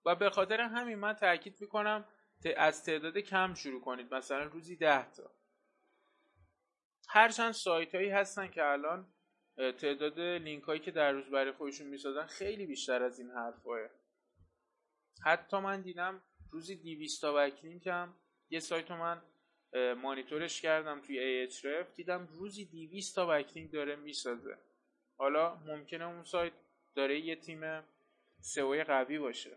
و 0.06 0.16
به 0.16 0.30
خاطر 0.30 0.62
همین 0.62 0.96
من 0.96 1.14
تاکید 1.14 1.62
می‌کنم 1.62 2.06
از 2.58 2.84
تعداد 2.84 3.18
کم 3.18 3.54
شروع 3.54 3.82
کنید 3.82 4.14
مثلا 4.14 4.44
روزی 4.44 4.76
ده 4.76 5.12
تا. 5.12 5.32
هرچند 7.10 7.52
سایت 7.52 7.96
هایی 7.96 8.10
هستن 8.10 8.48
که 8.48 8.66
الان 8.66 9.14
تعداد 9.58 10.20
لینک 10.20 10.64
هایی 10.64 10.80
که 10.80 10.92
در 10.92 11.12
روز 11.12 11.30
برای 11.30 11.52
خودشون 11.52 11.88
می‌سازن 11.88 12.26
خیلی 12.26 12.66
بیشتر 12.66 13.04
از 13.04 13.20
این 13.20 13.32
حرفاه 13.32 13.80
حتی 15.26 15.58
من 15.58 15.82
دیدم 15.82 16.22
روزی 16.52 16.76
200 16.76 17.22
تا 17.22 17.34
بکلینک 17.34 17.88
هم 17.88 18.16
یه 18.50 18.60
سایت 18.60 18.92
من 18.92 19.22
مانیتورش 19.74 20.62
کردم 20.62 21.02
توی 21.02 21.48
Ahref 21.48 21.96
دیدم 21.96 22.28
روزی 22.32 22.66
200 22.66 23.16
تا 23.16 23.26
بکلینک 23.26 23.72
داره 23.72 23.96
می‌سازه. 23.96 24.58
حالا 25.18 25.56
ممکنه 25.56 26.06
اون 26.06 26.24
سایت 26.24 26.54
داره 26.96 27.20
یه 27.20 27.36
تیم 27.36 27.84
سئو 28.42 28.84
قوی 28.84 29.20
باشه. 29.20 29.52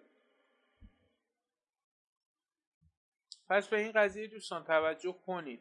پس 3.48 3.68
به 3.68 3.78
این 3.78 3.92
قضیه 3.92 4.26
دوستان 4.26 4.64
توجه 4.64 5.12
کنید. 5.26 5.60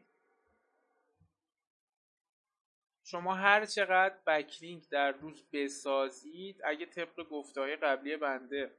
شما 3.04 3.36
هر 3.36 3.66
چقدر 3.66 4.16
بکلینک 4.28 4.90
در 4.90 5.12
روز 5.12 5.44
بسازید 5.54 6.62
اگه 6.64 6.86
طبق 6.86 7.30
گفته 7.30 7.62
های 7.62 7.76
قبلی 7.76 8.18
بنده 8.18 8.72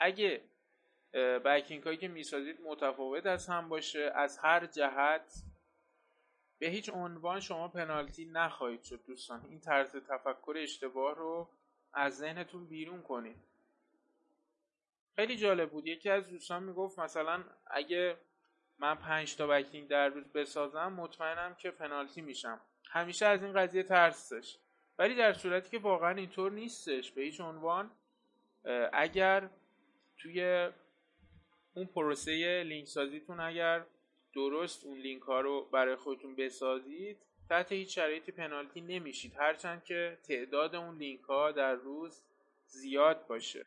اگه 0.00 0.40
بکینگ 1.14 1.82
هایی 1.82 1.96
که 1.96 2.08
می‌سازید 2.08 2.60
متفاوت 2.60 3.26
از 3.26 3.46
هم 3.46 3.68
باشه 3.68 4.12
از 4.14 4.38
هر 4.38 4.66
جهت. 4.66 5.42
به 6.58 6.66
هیچ 6.66 6.90
عنوان 6.90 7.40
شما 7.40 7.68
پنالتی 7.68 8.24
نخواهید 8.24 8.82
شد 8.82 9.04
دوستان. 9.06 9.46
این 9.48 9.60
طرز 9.60 9.96
تفکر 9.96 10.54
اشتباه 10.56 11.14
رو 11.14 11.48
از 11.92 12.16
ذهنتون 12.16 12.66
بیرون 12.66 13.02
کنید. 13.02 13.36
خیلی 15.16 15.36
جالب 15.36 15.70
بود. 15.70 15.86
یکی 15.86 16.10
از 16.10 16.28
دوستان 16.28 16.62
می‌گفت 16.62 16.98
مثلا 16.98 17.44
اگه 17.66 18.16
من 18.78 18.94
پنج 18.94 19.36
تا 19.36 19.46
بکینگ 19.46 19.88
در 19.88 20.08
روز 20.08 20.32
بسازم 20.32 20.92
مطمئنم 20.92 21.54
که 21.54 21.70
پنالتی 21.70 22.20
میشم. 22.20 22.60
همیشه 22.90 23.26
از 23.26 23.42
این 23.42 23.52
قضیه 23.52 23.82
ترسش 23.82 24.58
ولی 24.98 25.14
در 25.14 25.32
صورتی 25.32 25.70
که 25.70 25.78
واقعا 25.78 26.10
اینطور 26.10 26.52
نیستش. 26.52 27.12
به 27.12 27.22
هیچ 27.22 27.40
عنوان 27.40 27.90
اگر 28.92 29.50
توی 30.18 30.70
اون 31.78 31.86
پروسه 31.86 32.62
لینک 32.66 32.88
سازیتون 32.88 33.40
اگر 33.40 33.86
درست 34.34 34.84
اون 34.84 34.98
لینک 34.98 35.22
ها 35.22 35.40
رو 35.40 35.68
برای 35.72 35.96
خودتون 35.96 36.36
بسازید 36.36 37.18
تحت 37.48 37.72
هیچ 37.72 37.94
شرایطی 37.94 38.32
پنالتی 38.32 38.80
نمیشید. 38.80 39.32
هرچند 39.36 39.84
که 39.84 40.18
تعداد 40.28 40.74
اون 40.74 40.98
لینک 40.98 41.20
ها 41.20 41.52
در 41.52 41.74
روز 41.74 42.22
زیاد 42.66 43.26
باشه. 43.26 43.64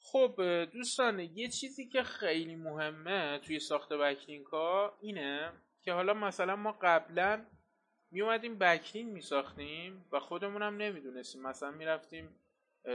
خب 0.00 0.64
دوستان 0.72 1.20
یه 1.20 1.48
چیزی 1.48 1.88
که 1.88 2.02
خیلی 2.02 2.56
مهمه 2.56 3.38
توی 3.38 3.58
ساخت 3.58 3.92
بکلینک 3.92 4.46
ها 4.46 4.98
اینه 5.00 5.52
که 5.82 5.92
حالا 5.92 6.14
مثلا 6.14 6.56
ما 6.56 6.78
قبلا 6.82 7.46
می 8.10 8.22
اومدیم 8.22 8.58
بکلینک 8.58 9.12
می 9.12 9.20
ساختیم 9.20 10.04
و 10.12 10.20
خودمون 10.20 10.62
هم 10.62 10.76
نمی‌دونستیم. 10.76 11.42
مثلا 11.42 11.70
می‌رفتیم 11.70 12.40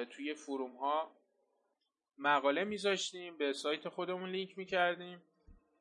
توی 0.09 0.33
فروم 0.33 0.75
ها 0.75 1.20
مقاله 2.21 2.63
میذاشتیم 2.63 3.37
به 3.37 3.53
سایت 3.53 3.89
خودمون 3.89 4.29
لینک 4.29 4.57
می‌کردیم. 4.57 5.21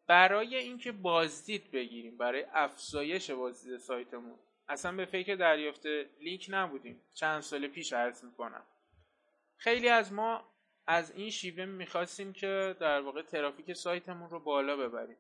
برای 0.07 0.57
اینکه 0.57 0.93
بازدید 0.93 1.71
بگیریم 1.71 2.17
برای 2.17 2.47
افزایش 2.53 3.31
بازدید 3.31 3.79
سایتمون 3.79 4.39
اصلا 4.69 4.93
به 4.93 5.05
فکر 5.05 5.35
دریافت 5.35 5.87
لینک 6.21 6.47
نبودیم. 6.49 7.01
چند 7.15 7.41
سال 7.41 7.67
پیش 7.67 7.93
عرض 7.93 8.25
می‌کنم. 8.25 8.63
خیلی 9.57 9.89
از 9.89 10.13
ما 10.13 10.45
از 10.87 11.11
این 11.17 11.31
شیوه 11.31 11.65
می‌خواستیم 11.65 12.33
که 12.33 12.77
در 12.81 13.01
واقع 13.01 13.23
ترافیک 13.23 13.73
سایتمون 13.73 14.31
رو 14.31 14.41
بالا 14.41 14.77
ببریم. 14.77 15.17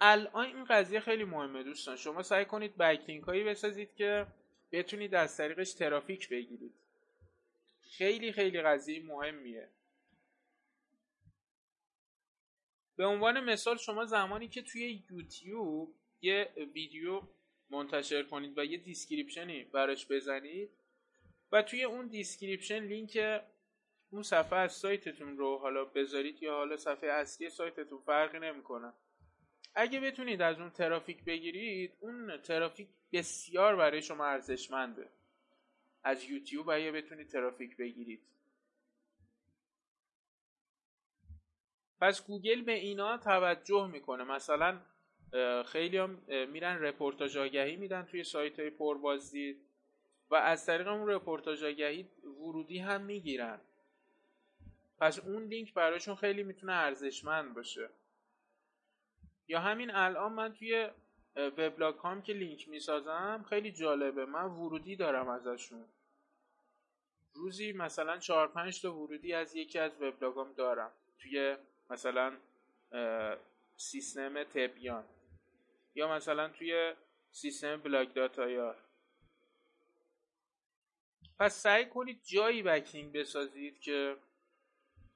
الان 0.00 0.46
این 0.46 0.64
قضیه 0.64 1.00
خیلی 1.00 1.24
مهمه 1.24 1.62
دوستان. 1.62 1.96
شما 1.96 2.22
سعی 2.22 2.44
کنید 2.44 2.76
بکلینک 2.76 3.24
هایی 3.24 3.44
بسازید 3.44 3.94
که 3.94 4.26
بتونید 4.72 5.14
از 5.14 5.36
طریقش 5.36 5.72
ترافیک 5.72 6.28
بگیرید. 6.28 6.74
خیلی 7.82 8.32
خیلی 8.32 8.62
قضیه 8.62 9.02
مهمیه. 9.04 9.68
به 13.04 13.08
عنوان 13.08 13.40
مثال 13.40 13.76
شما 13.76 14.04
زمانی 14.04 14.48
که 14.48 14.62
توی 14.62 15.04
یوتیوب 15.10 15.94
یه 16.22 16.52
ویدیو 16.74 17.22
منتشر 17.70 18.22
کنید 18.22 18.58
و 18.58 18.64
یه 18.64 18.78
description 18.78 19.57
ی 19.57 19.64
براش 19.64 20.06
بزنید 20.06 20.70
و 21.52 21.62
توی 21.62 21.84
اون 21.84 22.06
description 22.06 22.78
لینک 22.78 23.42
اون 24.10 24.22
صفحه 24.22 24.58
از 24.58 24.72
سایتتون 24.72 25.36
رو 25.36 25.58
حالا 25.58 25.84
بذارید 25.84 26.42
یا 26.42 26.54
حالا 26.54 26.76
صفحه 26.76 27.10
اصلی 27.10 27.50
سایتتون 27.50 27.98
فرقی 28.06 28.38
نمی‌کنه. 28.38 28.92
اگه 29.74 30.00
بتونید 30.00 30.42
از 30.42 30.60
اون 30.60 30.70
ترافیک 30.70 31.24
بگیرید 31.24 31.92
اون 32.00 32.38
ترافیک 32.38 32.88
بسیار 33.12 33.76
برای 33.76 34.02
شما 34.02 34.26
ارزشمنده. 34.26 35.08
از 36.04 36.24
یوتیوب 36.24 36.70
اگه 36.70 36.92
بتونید 36.92 37.28
ترافیک 37.28 37.76
بگیرید. 37.76 38.22
پس 42.00 42.26
گوگل 42.26 42.62
به 42.62 42.72
اینا 42.72 43.18
توجه 43.18 43.86
می‌کنه. 43.86 44.24
مثلا 44.24 44.80
خیلی 45.66 45.96
هم 45.96 46.22
میرن 46.28 46.78
رپورتاج 46.82 47.38
آگهی 47.38 47.76
میدن 47.76 48.02
توی 48.02 48.24
سایت 48.24 48.60
های 48.60 48.70
پربازدید 48.70 49.60
و 50.30 50.34
از 50.34 50.66
طریق 50.66 50.88
اون 50.88 51.08
رپورتاج 51.08 51.64
آگهی 51.64 52.08
ورودی 52.24 52.78
هم 52.78 53.00
می‌گیرن. 53.00 53.60
پس 54.98 55.18
اون 55.18 55.42
لینک 55.42 55.74
براشون 55.74 56.14
خیلی 56.14 56.42
می‌تونه 56.42 56.72
ارزشمند 56.72 57.54
باشه. 57.54 57.88
یا 59.48 59.60
همین 59.60 59.90
الان 59.90 60.32
من 60.32 60.52
توی 60.52 60.88
وبلاگ 61.36 61.94
هام 61.94 62.22
که 62.22 62.32
لینک 62.32 62.68
می‌سازم 62.68 63.44
خیلی 63.48 63.72
جالبه. 63.72 64.24
من 64.26 64.44
ورودی 64.44 64.96
دارم 64.96 65.28
ازشون. 65.28 65.84
روزی 67.34 67.72
مثلا 67.72 68.18
4 68.18 68.48
5 68.48 68.82
تا 68.82 68.94
ورودی 68.94 69.32
از 69.32 69.56
یکی 69.56 69.78
از 69.78 70.02
وبلاگام 70.02 70.52
دارم. 70.52 70.90
توی 71.18 71.56
مثلا 71.90 72.36
سیستم 73.76 74.44
تبیان. 74.44 75.04
یا 75.94 76.08
مثلا 76.08 76.48
توی 76.48 76.94
سیستم 77.30 77.76
بلاک 77.76 78.14
داتایار 78.14 78.76
پس 81.38 81.62
سعی 81.62 81.86
کنید 81.86 82.22
جایی 82.24 82.62
بکینگ 82.62 83.12
بسازید 83.12 83.80
که 83.80 84.16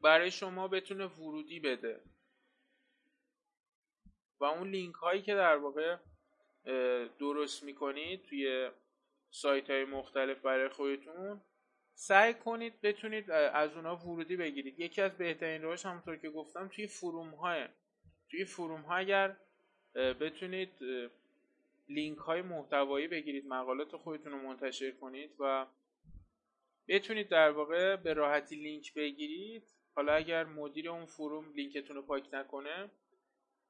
برای 0.00 0.30
شما 0.30 0.68
بتونه 0.68 1.06
ورودی 1.06 1.60
بده. 1.60 2.00
و 4.40 4.44
اون 4.44 4.70
لینک 4.70 4.94
هایی 4.94 5.22
که 5.22 5.34
در 5.34 5.56
واقع 5.56 5.96
درست 7.18 7.62
می‌کنید 7.62 8.22
توی 8.22 8.70
سایت 9.30 9.70
های 9.70 9.84
مختلف 9.84 10.40
برای 10.40 10.68
خودتون 10.68 11.40
سعی 12.00 12.34
کنید 12.34 12.80
بتونید 12.80 13.30
از 13.30 13.74
اونها 13.74 13.96
ورودی 13.96 14.36
بگیرید. 14.36 14.80
یکی 14.80 15.00
از 15.00 15.12
بهترین 15.16 15.62
راهش 15.62 15.86
همونطور 15.86 16.16
که 16.16 16.30
گفتم 16.30 16.68
توی 16.68 16.86
فروم 16.86 17.30
های 17.30 17.68
توی 18.30 18.44
فروم 18.44 18.80
ها 18.80 18.96
اگر 18.96 19.36
بتونید 19.94 20.70
لینک 21.88 22.18
های 22.18 22.42
محتوایی 22.42 23.08
بگیرید 23.08 23.46
مقالات 23.46 23.96
خودتون 23.96 24.32
رو 24.32 24.38
منتشر 24.38 24.90
کنید 24.90 25.30
و 25.38 25.66
بتونید 26.88 27.28
در 27.28 27.50
واقع 27.50 27.96
به 27.96 28.12
راحتی 28.12 28.56
لینک 28.56 28.94
بگیرید. 28.94 29.64
حالا 29.94 30.12
اگر 30.12 30.44
مدیر 30.44 30.90
اون 30.90 31.06
فروم 31.06 31.52
لینکتون 31.52 31.96
رو 31.96 32.02
پاک 32.02 32.28
نکنه 32.32 32.90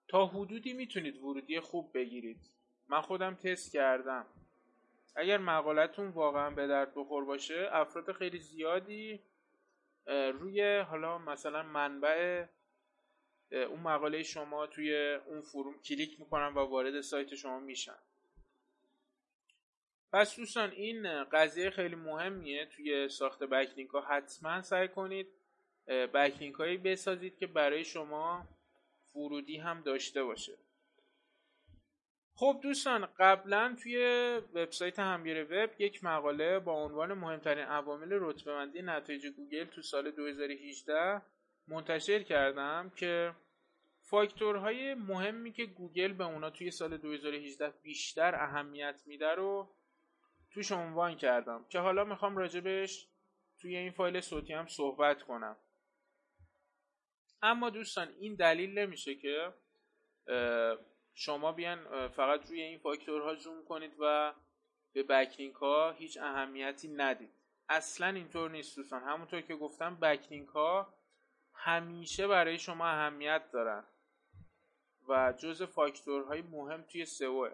تا 0.08 0.26
حدودی 0.26 0.72
می‌تونید 0.72 1.16
ورودی 1.16 1.60
خوب 1.60 1.90
بگیرید. 1.94 2.50
من 2.88 3.00
خودم 3.00 3.34
تست 3.34 3.72
کردم. 3.72 4.26
اگر 5.18 5.38
مقالتون 5.38 6.08
واقعا 6.08 6.50
به 6.50 6.66
درد 6.66 6.94
بخور 6.94 7.24
باشه 7.24 7.68
افراد 7.72 8.12
خیلی 8.12 8.38
زیادی 8.38 9.20
روی 10.06 10.78
حالا 10.78 11.18
مثلا 11.18 11.62
منبع 11.62 12.44
اون 13.50 13.80
مقاله 13.80 14.22
شما 14.22 14.66
توی 14.66 15.14
اون 15.14 15.40
فروم 15.40 15.82
کلیک 15.82 16.20
می‌کنن 16.20 16.54
و 16.54 16.58
وارد 16.58 17.00
سایت 17.00 17.34
شما 17.34 17.60
میشن. 17.60 17.98
پس 20.12 20.36
دوستان 20.36 20.70
این 20.70 21.24
قضیه 21.24 21.70
خیلی 21.70 21.94
مهمیه. 21.94 22.66
توی 22.66 23.08
ساخت 23.08 23.42
بکلینک 23.42 23.90
ها 23.90 24.00
حتما 24.00 24.62
سعی 24.62 24.88
کنید 24.88 25.26
backlink 25.86 26.54
هایی 26.54 26.76
بسازید 26.76 27.38
که 27.38 27.46
برای 27.46 27.84
شما 27.84 28.48
ورودی 29.14 29.56
هم 29.56 29.82
داشته 29.82 30.24
باشه. 30.24 30.58
خب 32.38 32.60
دوستان 32.62 33.08
قبلا 33.18 33.76
توی 33.82 33.96
وبسایت 34.54 34.98
همیار 34.98 35.44
وب 35.50 35.70
یک 35.78 36.04
مقاله 36.04 36.58
با 36.58 36.72
عنوان 36.72 37.12
مهمترین 37.12 37.64
عوامل 37.64 38.08
رتبه‌بندی 38.10 38.82
نتایج 38.82 39.26
گوگل 39.26 39.64
تو 39.64 39.82
سال 39.82 40.10
2018 40.10 41.22
منتشر 41.68 42.22
کردم 42.22 42.92
که 42.96 43.34
فاکتورهای 44.02 44.94
مهمی 44.94 45.52
که 45.52 45.66
گوگل 45.66 46.12
به 46.12 46.24
اونا 46.24 46.50
توی 46.50 46.70
سال 46.70 46.96
2018 46.96 47.70
بیشتر 47.82 48.34
اهمیت 48.34 49.02
میده 49.06 49.34
رو 49.34 49.74
توش 50.50 50.72
عنوان 50.72 51.16
کردم 51.16 51.66
که 51.68 51.78
حالا 51.78 52.04
می‌خوام 52.04 52.36
راجبش 52.36 53.08
توی 53.60 53.76
این 53.76 53.90
فایل 53.90 54.20
صوتی 54.20 54.52
هم 54.52 54.66
صحبت 54.66 55.22
کنم. 55.22 55.56
اما 57.42 57.70
دوستان 57.70 58.08
این 58.20 58.34
دلیل 58.34 58.78
نمیشه 58.78 59.14
که 59.14 59.52
شما 61.20 61.52
بیان 61.52 62.08
فقط 62.08 62.48
روی 62.48 62.62
این 62.62 62.78
فاکتورها 62.78 63.34
زوم 63.34 63.64
کنید 63.64 63.92
و 63.98 64.34
به 64.92 65.02
بکلینک 65.02 65.54
ها 65.54 65.90
هیچ 65.90 66.18
اهمیتی 66.18 66.88
ندید. 66.88 67.30
اصلا 67.68 68.06
اینطور 68.06 68.50
نیست 68.50 68.76
دوستان. 68.76 69.02
همونطور 69.02 69.40
که 69.40 69.56
گفتم 69.56 69.96
بکلینک 70.00 70.48
ها 70.48 70.94
همیشه 71.54 72.26
برای 72.26 72.58
شما 72.58 72.86
اهمیت 72.86 73.50
دارن 73.52 73.84
و 75.08 75.34
جز 75.38 75.62
فاکتورهای 75.62 76.42
مهم 76.42 76.82
توی 76.82 77.04
سئو. 77.04 77.48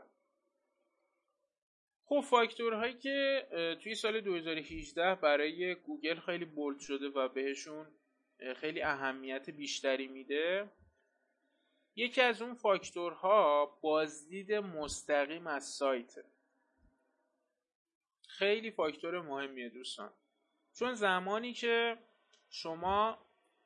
خب 2.05 2.21
فاکتورهایی 2.21 2.95
که 2.95 3.47
توی 3.83 3.95
سال 3.95 4.21
2018 4.21 5.15
برای 5.15 5.75
گوگل 5.75 6.21
خیلی 6.21 6.45
بولد 6.45 6.79
شده 6.79 7.09
و 7.09 7.29
بهشون 7.29 7.87
خیلی 8.57 8.83
اهمیت 8.83 9.51
بیشتری 9.51 10.09
میده 10.09 10.71
یکی 11.97 12.21
از 12.21 12.43
اون 12.43 12.55
فاکتورها 12.55 13.67
بازدید 13.83 14.53
مستقیم 14.53 15.47
از 15.47 15.65
سایت. 15.65 16.15
خیلی 18.29 18.71
فاکتور 18.71 19.21
مهمیه 19.21 19.69
دوستان. 19.69 20.13
چون 20.79 20.95
زمانی 20.95 21.53
که 21.53 21.99
شما 22.51 23.19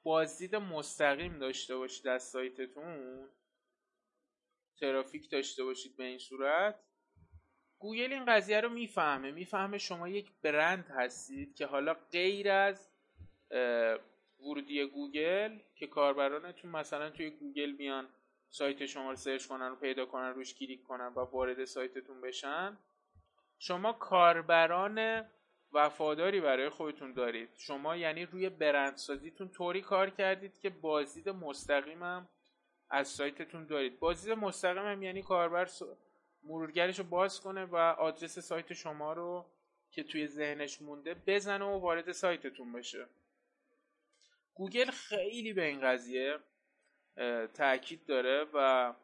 بازدید 0.03 0.57
مستقیم 0.57 1.39
داشته 1.39 1.77
باشید 1.77 2.09
از 2.09 2.23
سایتتون 2.23 3.29
ترافیک 4.81 5.31
داشته 5.31 5.65
باشید 5.65 5.97
به 5.97 6.05
این 6.05 6.19
صورت 6.19 6.85
گوگل 7.79 8.13
این 8.13 8.25
قضیه 8.25 8.61
رو 8.61 8.69
می‌فهمه. 8.69 9.31
می‌فهمه 9.31 9.79
شما 9.79 10.09
یک 10.09 10.33
برند 10.43 10.87
هستید 10.91 11.55
که 11.55 11.67
حالا 11.67 11.95
غیر 11.95 12.51
از 12.51 12.91
ورودی 14.41 14.87
گوگل 14.87 15.59
که 15.75 15.87
کاربرانتون 15.87 16.71
مثلا 16.71 17.11
توی 17.11 17.31
گوگل 17.31 17.73
بیان 17.73 18.09
سایت 18.51 18.87
شما 18.87 19.11
رو 19.11 19.17
search 19.17 19.47
کنن 19.47 19.69
و 19.69 19.77
پیدا 19.77 20.07
کنن 20.07 20.35
روش 20.35 20.55
کلیک 20.55 20.83
کنن 20.83 21.07
و 21.07 21.21
وارد 21.21 21.65
سایتتون 21.65 22.21
بشن. 22.21 22.79
شما 23.59 23.93
کاربران 23.93 25.25
وفاداری 25.73 26.41
برای 26.41 26.69
خودتون 26.69 27.13
دارید. 27.13 27.49
شما 27.57 27.97
یعنی 27.97 28.27
روی 28.27 28.49
برندسازیتون 28.49 29.49
طوری 29.49 29.81
کار 29.81 30.11
کردید 30.11 30.59
که 30.59 30.71
بازدید 30.71 31.29
مستقیمم 31.29 32.29
از 32.91 33.09
سایتتون 33.09 33.67
دارید. 33.67 33.99
بازدید 33.99 34.33
مستقیم 34.33 34.87
هم 34.87 35.03
یعنی 35.03 35.23
کاربر 35.23 35.69
مرورگرش 36.43 36.99
رو 36.99 37.05
باز 37.05 37.41
کنه 37.41 37.65
و 37.65 37.77
آدرس 37.77 38.39
سایت 38.39 38.73
شما 38.73 39.13
رو 39.13 39.47
که 39.91 40.03
توی 40.03 40.27
ذهنش 40.27 40.83
مونده 40.83 41.15
بزنه 41.27 41.65
و 41.65 41.79
وارد 41.79 42.13
سایتتون 42.13 42.73
بشه. 42.73 43.07
گوگل 44.55 44.91
خیلی 44.91 45.53
به 45.53 45.65
این 45.65 45.81
قضیه 45.81 46.39
تاکید 47.55 48.07
داره 48.07 48.47
و 48.55 48.95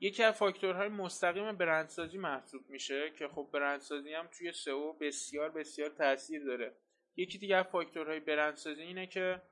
یکی 0.00 0.22
از 0.22 0.34
فاکتورهای 0.34 0.88
مستقیم 0.88 1.52
برندسازی 1.52 2.18
محسوب 2.18 2.70
میشه 2.70 3.10
که 3.10 3.28
خب 3.28 3.48
برندسازی 3.52 4.14
هم 4.14 4.26
توی 4.26 4.52
سئو 4.52 4.92
بسیار 4.92 5.50
بسیار 5.50 5.90
تاثیر 5.90 6.44
داره. 6.44 6.76
یکی 7.16 7.38
دیگه 7.38 7.56
از 7.56 7.66
فاکتورهای 7.66 8.20
برندسازی 8.20 8.82
اینه 8.82 9.06
که 9.06 9.42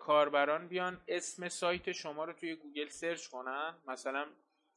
کاربران 0.00 0.68
بیان 0.68 1.00
اسم 1.08 1.48
سایت 1.48 1.92
شما 1.92 2.24
رو 2.24 2.32
توی 2.32 2.54
گوگل 2.54 2.88
search 2.88 3.26
کنن. 3.26 3.74
مثلا 3.88 4.26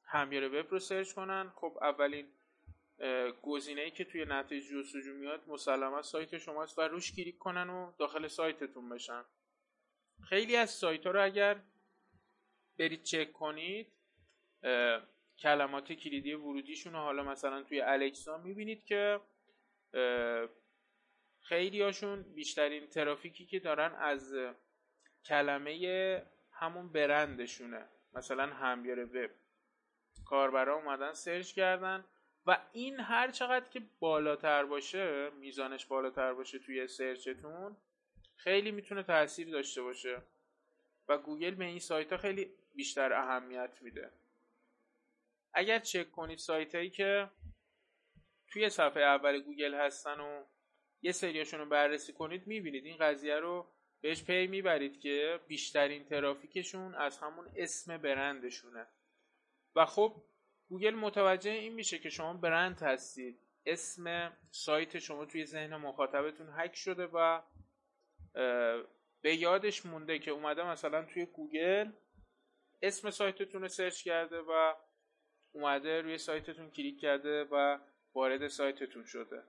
همیار 0.04 0.60
وب 0.60 0.72
رو 0.72 0.80
search 0.80 1.14
کنن. 1.14 1.52
خب 1.56 1.78
اولین 1.82 2.28
گزینه 3.42 3.82
ای 3.82 3.92
که 3.92 4.06
توی 4.06 4.26
نتایج 4.26 4.64
جستجو 4.64 5.14
میاد 5.14 5.44
مسلما 5.48 6.02
سایت 6.02 6.38
شماست 6.38 6.80
و 6.80 6.82
روش 6.82 7.16
کلیک 7.16 7.38
کنن 7.38 7.70
و 7.70 7.92
داخل 8.00 8.28
سایتتون 8.28 8.90
بشن. 8.90 9.26
خیلی 10.30 10.56
از 10.56 10.70
سایت 10.70 11.06
ها 11.06 11.12
رو 11.12 11.24
اگر 11.24 11.62
برید 12.80 13.04
چک 13.04 13.32
کنید 13.32 13.88
کلمات 15.40 15.94
کلیدی 15.94 16.34
ورودیشون 16.34 16.94
رو 16.94 17.00
حالا 17.00 17.24
مثلا 17.24 17.64
توی 17.64 17.82
الکسا 17.82 18.38
می‌بینید 18.38 18.86
که 18.86 19.20
خیلی 21.42 21.82
هاشون 21.82 22.22
بیشترین 22.22 22.88
ترافیکی 22.88 23.46
که 23.46 23.60
دارن 23.60 23.96
از 23.96 24.36
کلمه 25.26 26.24
همون 26.52 26.92
برندشونه. 26.92 27.86
مثلا 28.14 28.46
همیار 28.46 29.06
وب. 29.06 29.32
کاربرا 30.26 30.76
اومدن 30.76 31.14
search 31.14 31.54
کردن 31.54 32.06
و 32.46 32.58
این 32.74 33.00
هر 33.00 33.32
چقدر 33.32 33.70
که 33.70 33.82
بالاتر 34.00 34.66
باشه 34.66 35.30
میزانش 35.30 35.86
بالاتر 35.86 36.34
باشه 36.34 36.60
توی 36.60 36.88
search 36.88 37.48
تون 37.48 37.78
خیلی 38.36 38.72
می‌تونه 38.72 39.04
تاثیر 39.04 39.50
داشته 39.50 39.82
باشه. 39.82 40.22
و 41.08 41.18
گوگل 41.18 41.56
به 41.56 41.66
این 41.66 41.80
سایت 41.80 42.12
ها 42.12 42.18
خیلی 42.18 42.54
بیشتر 42.80 43.14
اهمیت 43.14 43.78
میده. 43.82 44.12
اگر 45.54 45.80
چک 45.80 46.12
کنید 46.12 46.38
سایت 46.38 46.76
هایی 46.76 46.90
که 46.90 47.30
توی 48.48 48.70
صفحه 48.70 49.04
اول 49.04 49.40
گوگل 49.40 49.74
هستن 49.74 50.20
و 50.20 50.44
یه 51.02 51.12
سریاشون 51.12 51.60
رو 51.60 51.66
بررسی 51.66 52.14
کنید 52.14 52.48
می‌بینید 52.48 52.86
این 52.86 52.98
قضیه 52.98 53.36
رو 53.36 53.68
بهش 54.02 54.24
پی 54.24 54.48
می‌برید 54.48 55.00
که 55.00 55.40
بیشترین 55.48 56.06
ترافیکشون 56.06 56.96
از 56.96 57.18
همون 57.18 57.52
اسم 57.56 57.98
برندشونه. 57.98 58.88
و 59.76 59.86
خب 59.86 60.24
گوگل 60.70 60.96
متوجه 60.96 61.52
این 61.52 61.74
میشه 61.74 62.00
که 62.00 62.10
شما 62.10 62.34
برند 62.34 62.82
هستید. 62.82 63.40
اسم 63.66 64.38
سایت 64.52 65.00
شما 65.00 65.26
توی 65.26 65.46
ذهن 65.46 65.76
مخاطبتون 65.76 66.50
هک 66.58 66.76
شده 66.76 67.06
و 67.06 67.42
به 69.22 69.36
یادش 69.36 69.86
مونده 69.86 70.20
که 70.20 70.32
اومده 70.32 70.64
مثلا 70.64 71.06
توی 71.06 71.26
گوگل 71.26 71.92
اسم 72.82 73.10
سایتتون 73.10 73.62
رو 73.62 73.68
search 73.68 74.04
کرده 74.04 74.40
و 74.40 74.74
اومده 75.52 76.02
روی 76.02 76.18
سایتتون 76.18 76.72
کلیک 76.72 77.02
کرده 77.02 77.44
و 77.44 77.80
وارد 78.14 78.48
سایتتون 78.48 79.04
شده. 79.04 79.44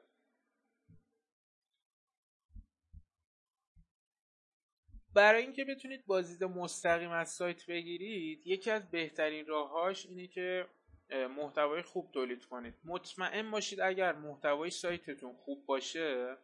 برای 5.15 5.43
اینکه 5.43 5.65
بتونید 5.65 6.07
بازدید 6.07 6.45
مستقیم 6.45 7.11
از 7.11 7.29
سایت 7.29 7.67
بگیرید 7.67 8.47
یکی 8.47 8.71
از 8.71 8.91
بهترین 8.91 9.47
راههاش 9.47 10.07
اینه 10.07 10.27
که 10.27 10.67
محتوای 11.11 11.83
خوب 11.83 12.13
تولید 12.13 12.45
کنید. 12.45 12.75
مطمئن 12.85 13.51
باشید 13.51 13.81
اگر 13.81 14.13
محتوای 14.13 14.71
سایتتون 14.71 15.37
خوب 15.37 15.67
باشه 15.67 16.37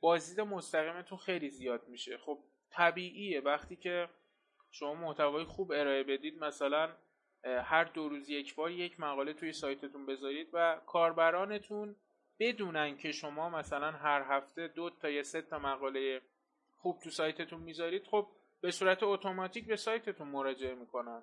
بازدید 0.00 0.40
مستقیمتون 0.40 1.18
خیلی 1.18 1.50
زیاد 1.50 1.88
میشه. 1.88 2.18
خب 2.18 2.44
طبیعیه. 2.70 3.40
وقتی 3.40 3.76
که 3.76 4.08
شما 4.70 4.94
محتوای 4.94 5.44
خوب 5.44 5.72
ارائه 5.72 6.02
بدید 6.02 6.44
مثلا 6.44 6.96
هر 7.44 7.84
دو 7.84 8.08
روز 8.08 8.28
یک 8.28 8.54
بار 8.54 8.70
یک 8.70 9.00
مقاله 9.00 9.32
توی 9.32 9.52
سایتتون 9.52 10.06
بذارید 10.06 10.48
و 10.52 10.80
کاربرانتون 10.86 11.96
بدونن 12.38 12.96
که 12.96 13.12
شما 13.12 13.50
مثلا 13.50 13.90
هر 13.90 14.22
هفته 14.22 14.68
دو 14.68 14.90
تا 14.90 15.10
یا 15.10 15.22
سه 15.22 15.42
تا 15.42 15.58
مقاله 15.58 16.22
خوب 16.76 17.00
تو 17.00 17.10
سایتتون 17.10 17.60
می‌ذارید 17.60 18.06
خب 18.06 18.28
به 18.60 18.70
صورت 18.70 19.02
اتوماتیک 19.02 19.66
به 19.66 19.76
سایتتون 19.76 20.28
مراجعه 20.28 20.74
می‌کنن. 20.74 21.22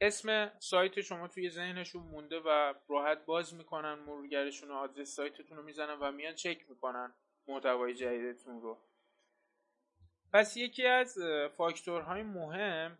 اسم 0.00 0.52
سایت 0.58 1.00
شما 1.00 1.28
توی 1.28 1.50
ذهنشون 1.50 2.02
مونده 2.02 2.40
و 2.40 2.74
راحت 2.88 3.24
باز 3.24 3.54
می‌کنن 3.54 3.94
مرورگرشون 3.94 4.70
و 4.70 4.74
آدرس 4.74 5.14
سایتتون 5.14 5.56
رو 5.56 5.62
می‌زنن 5.62 5.98
و 6.00 6.12
میان 6.12 6.34
چک 6.34 6.70
می‌کنن 6.70 7.14
محتوای 7.48 7.94
جدیدتون 7.94 8.60
رو. 8.60 8.78
پس 10.32 10.56
یکی 10.56 10.86
از 10.86 11.18
فاکتورهای 11.56 12.22
مهم 12.22 12.98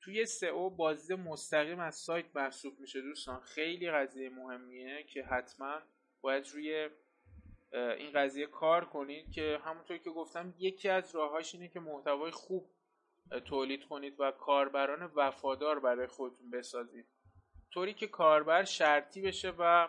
توی 0.00 0.26
سئو 0.26 0.70
بازدید 0.70 1.18
مستقیم 1.18 1.80
از 1.80 1.94
سایت 1.94 2.26
محسوب 2.34 2.80
میشه. 2.80 3.00
دوستان 3.00 3.40
خیلی 3.40 3.90
قضیه 3.90 4.30
مهمیه 4.30 5.02
که 5.02 5.22
حتما 5.22 5.78
باید 6.20 6.48
روی 6.48 6.88
این 7.72 8.12
قضیه 8.14 8.46
کار 8.46 8.84
کنید 8.84 9.32
که 9.32 9.60
همونطور 9.64 9.98
که 9.98 10.10
گفتم 10.10 10.54
یکی 10.58 10.88
از 10.88 11.14
راههاش 11.14 11.54
اینه 11.54 11.68
که 11.68 11.80
محتوای 11.80 12.30
خوب 12.30 12.70
تولید 13.44 13.84
کنید 13.84 14.20
و 14.20 14.30
کاربران 14.30 15.10
وفادار 15.14 15.80
برای 15.80 16.06
خودتون 16.06 16.50
بسازید. 16.50 17.06
طوری 17.70 17.94
که 17.94 18.06
کاربر 18.06 18.64
شرطی 18.64 19.22
بشه 19.22 19.52
و 19.58 19.88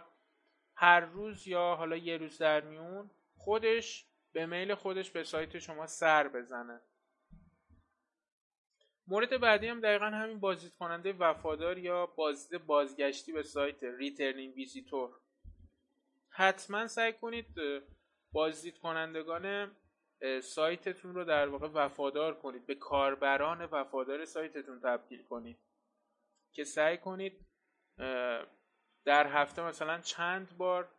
هر 0.76 1.00
روز 1.00 1.48
یا 1.48 1.76
حالا 1.76 1.98
یه 1.98 2.18
روز 2.18 2.38
در 2.38 2.62
میون 2.62 3.12
خودش 3.36 4.07
به 4.34 4.46
میل 4.46 4.76
خودش 4.76 5.12
به 5.12 5.24
سایت 5.24 5.60
شما 5.60 5.88
سر 5.88 6.28
بزنه. 6.28 6.82
مورد 9.08 9.40
بعدی 9.42 9.68
هم 9.68 9.82
دقیقا 9.82 10.06
همین 10.06 10.40
بازدید 10.40 10.76
کننده 10.76 11.14
وفادار 11.14 11.78
یا 11.78 12.06
بازدید 12.06 12.66
بازگشتی 12.66 13.32
به 13.32 13.44
سایت 13.44 13.84
returning 13.84 14.56
visitor 14.56 15.20
حتما 16.30 16.88
سعی 16.88 17.14
کنید 17.14 17.48
بازدید 18.32 18.78
کنندگان 18.78 19.76
سایتتون 20.44 21.16
رو 21.16 21.24
در 21.24 21.48
واقع 21.48 21.68
وفادار 21.68 22.40
کنید. 22.40 22.66
به 22.66 22.76
کاربران 22.76 23.66
وفادار 23.66 24.26
سایتتون 24.26 24.80
تبدیل 24.80 25.24
کنید. 25.24 25.58
که 26.54 26.64
سعی 26.64 26.98
کنید 26.98 27.46
در 29.06 29.28
هفته 29.28 29.62
مثلا 29.62 30.02
چند 30.02 30.58
بار 30.58 30.90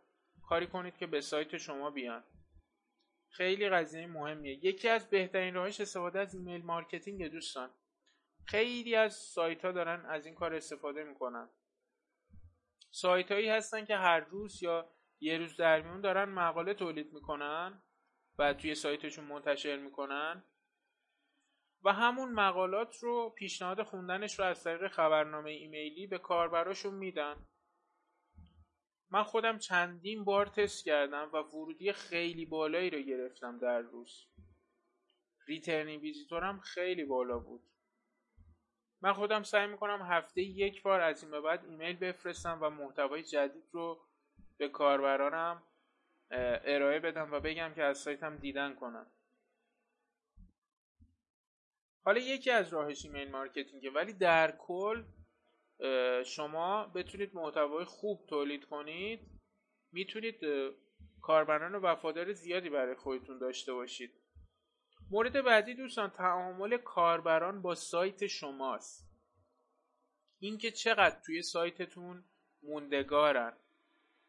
کاری 0.43 0.67
کنید 0.67 0.97
که 0.97 1.07
به 1.07 1.21
سایت 1.21 1.57
شما 1.57 1.91
بیان. 1.91 2.25
خیلی 3.31 3.69
قضیه 3.69 4.07
مهمیه. 4.07 4.65
یکی 4.65 4.89
از 4.89 5.11
بهترین 5.11 5.55
راهش 5.55 5.81
استفاده 5.81 6.21
از 6.21 6.35
email 6.35 6.65
marketing 6.65 7.29
دوستان. 7.29 7.71
خیلی 8.45 8.95
از 8.95 9.15
سایت 9.15 9.65
ها 9.65 9.73
دارن 9.73 10.07
از 10.07 10.27
این 10.27 10.35
کار 10.35 10.55
استفاده 10.55 11.05
می‌کنن. 11.05 11.49
سایت 12.91 13.33
هایی 13.33 13.49
هستن 13.49 13.85
که 13.85 13.97
هر 13.97 14.21
روز 14.21 14.63
یا 14.63 14.91
یه 15.21 15.39
روز 15.39 15.57
در 15.57 15.83
میون 15.83 16.01
دارن 16.01 16.25
مقاله 16.29 16.75
تولید 16.75 17.13
می‌کنن 17.13 17.83
و 18.39 18.55
توی 18.55 18.75
سایتشون 18.75 19.25
منتشر 19.25 19.77
می‌کنن 19.77 20.45
و 21.85 21.93
همون 21.93 22.33
مقالات 22.33 22.97
رو 23.03 23.31
پیشنهاد 23.31 23.83
خوندنش 23.83 24.39
رو 24.39 24.45
از 24.45 24.65
طریق 24.65 24.89
خبرنامه 24.89 25.51
ایمیلی 25.51 26.07
به 26.07 26.19
کاربراشون 26.19 26.95
میدن. 26.95 27.48
من 29.11 29.23
خودم 29.23 29.59
چندین 29.59 30.25
بار 30.25 30.47
تست 30.47 30.85
کردم 30.85 31.31
و 31.33 31.37
ورودی 31.37 31.93
خیلی 31.93 32.47
بالایی 32.47 32.91
رو 32.91 32.99
گرفتم 32.99 33.59
در 33.59 33.81
روز. 33.81 34.27
returning 35.47 36.03
visitor 36.03 36.54
م 36.54 36.61
خیلی 36.61 37.05
بالا 37.05 37.39
بود. 37.39 37.63
من 39.01 39.13
خودم 39.13 39.43
سعی 39.43 39.67
می‌کنم 39.67 40.03
هفته 40.03 40.43
یک 40.43 40.83
بار 40.83 41.01
از 41.01 41.23
این 41.23 41.31
به 41.31 41.41
بعد 41.41 41.65
ایمیل 41.65 41.97
بفرستم 41.97 42.59
و 42.63 42.71
محتوای 42.71 43.23
جدید 43.23 43.65
رو 43.73 44.01
به 44.57 44.69
کاربرانم 44.69 45.63
ارائه 46.31 47.01
بدم 47.01 47.33
و 47.33 47.41
بگم 47.41 47.73
که 47.75 47.83
از 47.83 47.99
سایتم 47.99 48.37
دیدن 48.37 48.75
کنن 48.75 49.07
حالا 52.05 52.21
یکی 52.21 52.51
از 52.51 52.73
راهش 52.73 53.05
ایمیل 53.05 53.31
مارکتینگه 53.31 53.91
ولی 53.91 54.13
در 54.13 54.57
کل 54.57 55.03
شما 56.25 56.87
بتونید 56.87 57.35
محتوای 57.35 57.85
خوب 57.85 58.27
تولید 58.27 58.65
کنید 58.65 59.21
می‌تونید 59.93 60.41
کاربران 61.23 61.75
وفادار 61.75 62.33
زیادی 62.33 62.71
برای 62.71 62.95
خودتون 62.95 63.39
داشته 63.39 63.73
باشید. 63.73 64.11
مورد 65.11 65.45
بعدی 65.45 65.75
دوستان 65.75 66.11
تعامل 66.11 66.77
کاربران 66.77 67.63
با 67.63 67.75
سایت 67.75 68.27
شماست. 68.27 69.09
اینکه 70.39 70.71
چقدر 70.71 71.21
توی 71.27 71.43
سایتتون 71.43 72.25
موندگارن. 72.63 73.57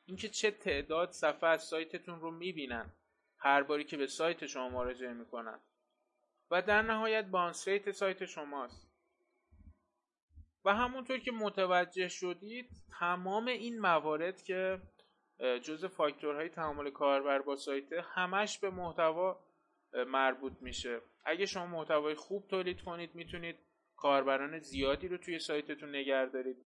اینکه 0.06 0.30
چه 0.30 0.52
تعداد 0.52 1.12
صفحه 1.12 1.50
از 1.50 1.64
سایتتون 1.64 2.20
رو 2.20 2.32
می‌بینن. 2.32 2.94
هر 3.38 3.64
باری 3.64 3.84
که 3.84 3.98
به 3.98 4.08
سایت 4.08 4.46
شما 4.46 4.70
مراجعه 4.70 5.14
می‌کنن. 5.14 5.60
و 6.52 6.62
در 6.62 6.82
نهایت 6.82 7.26
بانس 7.26 7.68
ریت 7.68 7.92
سایت 7.92 8.26
شماست. 8.26 8.89
و 10.66 10.76
همونطور 10.76 11.20
که 11.20 11.32
متوجه 11.32 12.08
شدید 12.08 12.70
تمام 13.00 13.48
این 13.48 13.80
موارد 13.80 14.42
که 14.42 14.82
جز 15.40 15.86
فاکتورهای 15.86 16.50
تعامل 16.50 16.90
کاربر 16.90 17.42
با 17.42 17.56
سایت 17.56 17.94
همش 17.94 18.60
به 18.60 18.70
محتوا 18.70 19.40
مربوط 19.94 20.54
میشه. 20.62 21.02
اگه 21.26 21.46
شما 21.46 21.66
محتوای 21.66 22.16
خوب 22.16 22.48
تولید 22.48 22.82
کنید 22.82 23.16
می‌تونید 23.16 23.56
کاربران 23.96 24.60
زیادی 24.60 25.08
رو 25.08 25.18
توی 25.18 25.40
سایتتون 25.40 25.90
نگه 25.90 26.26
دارید. 26.26 26.66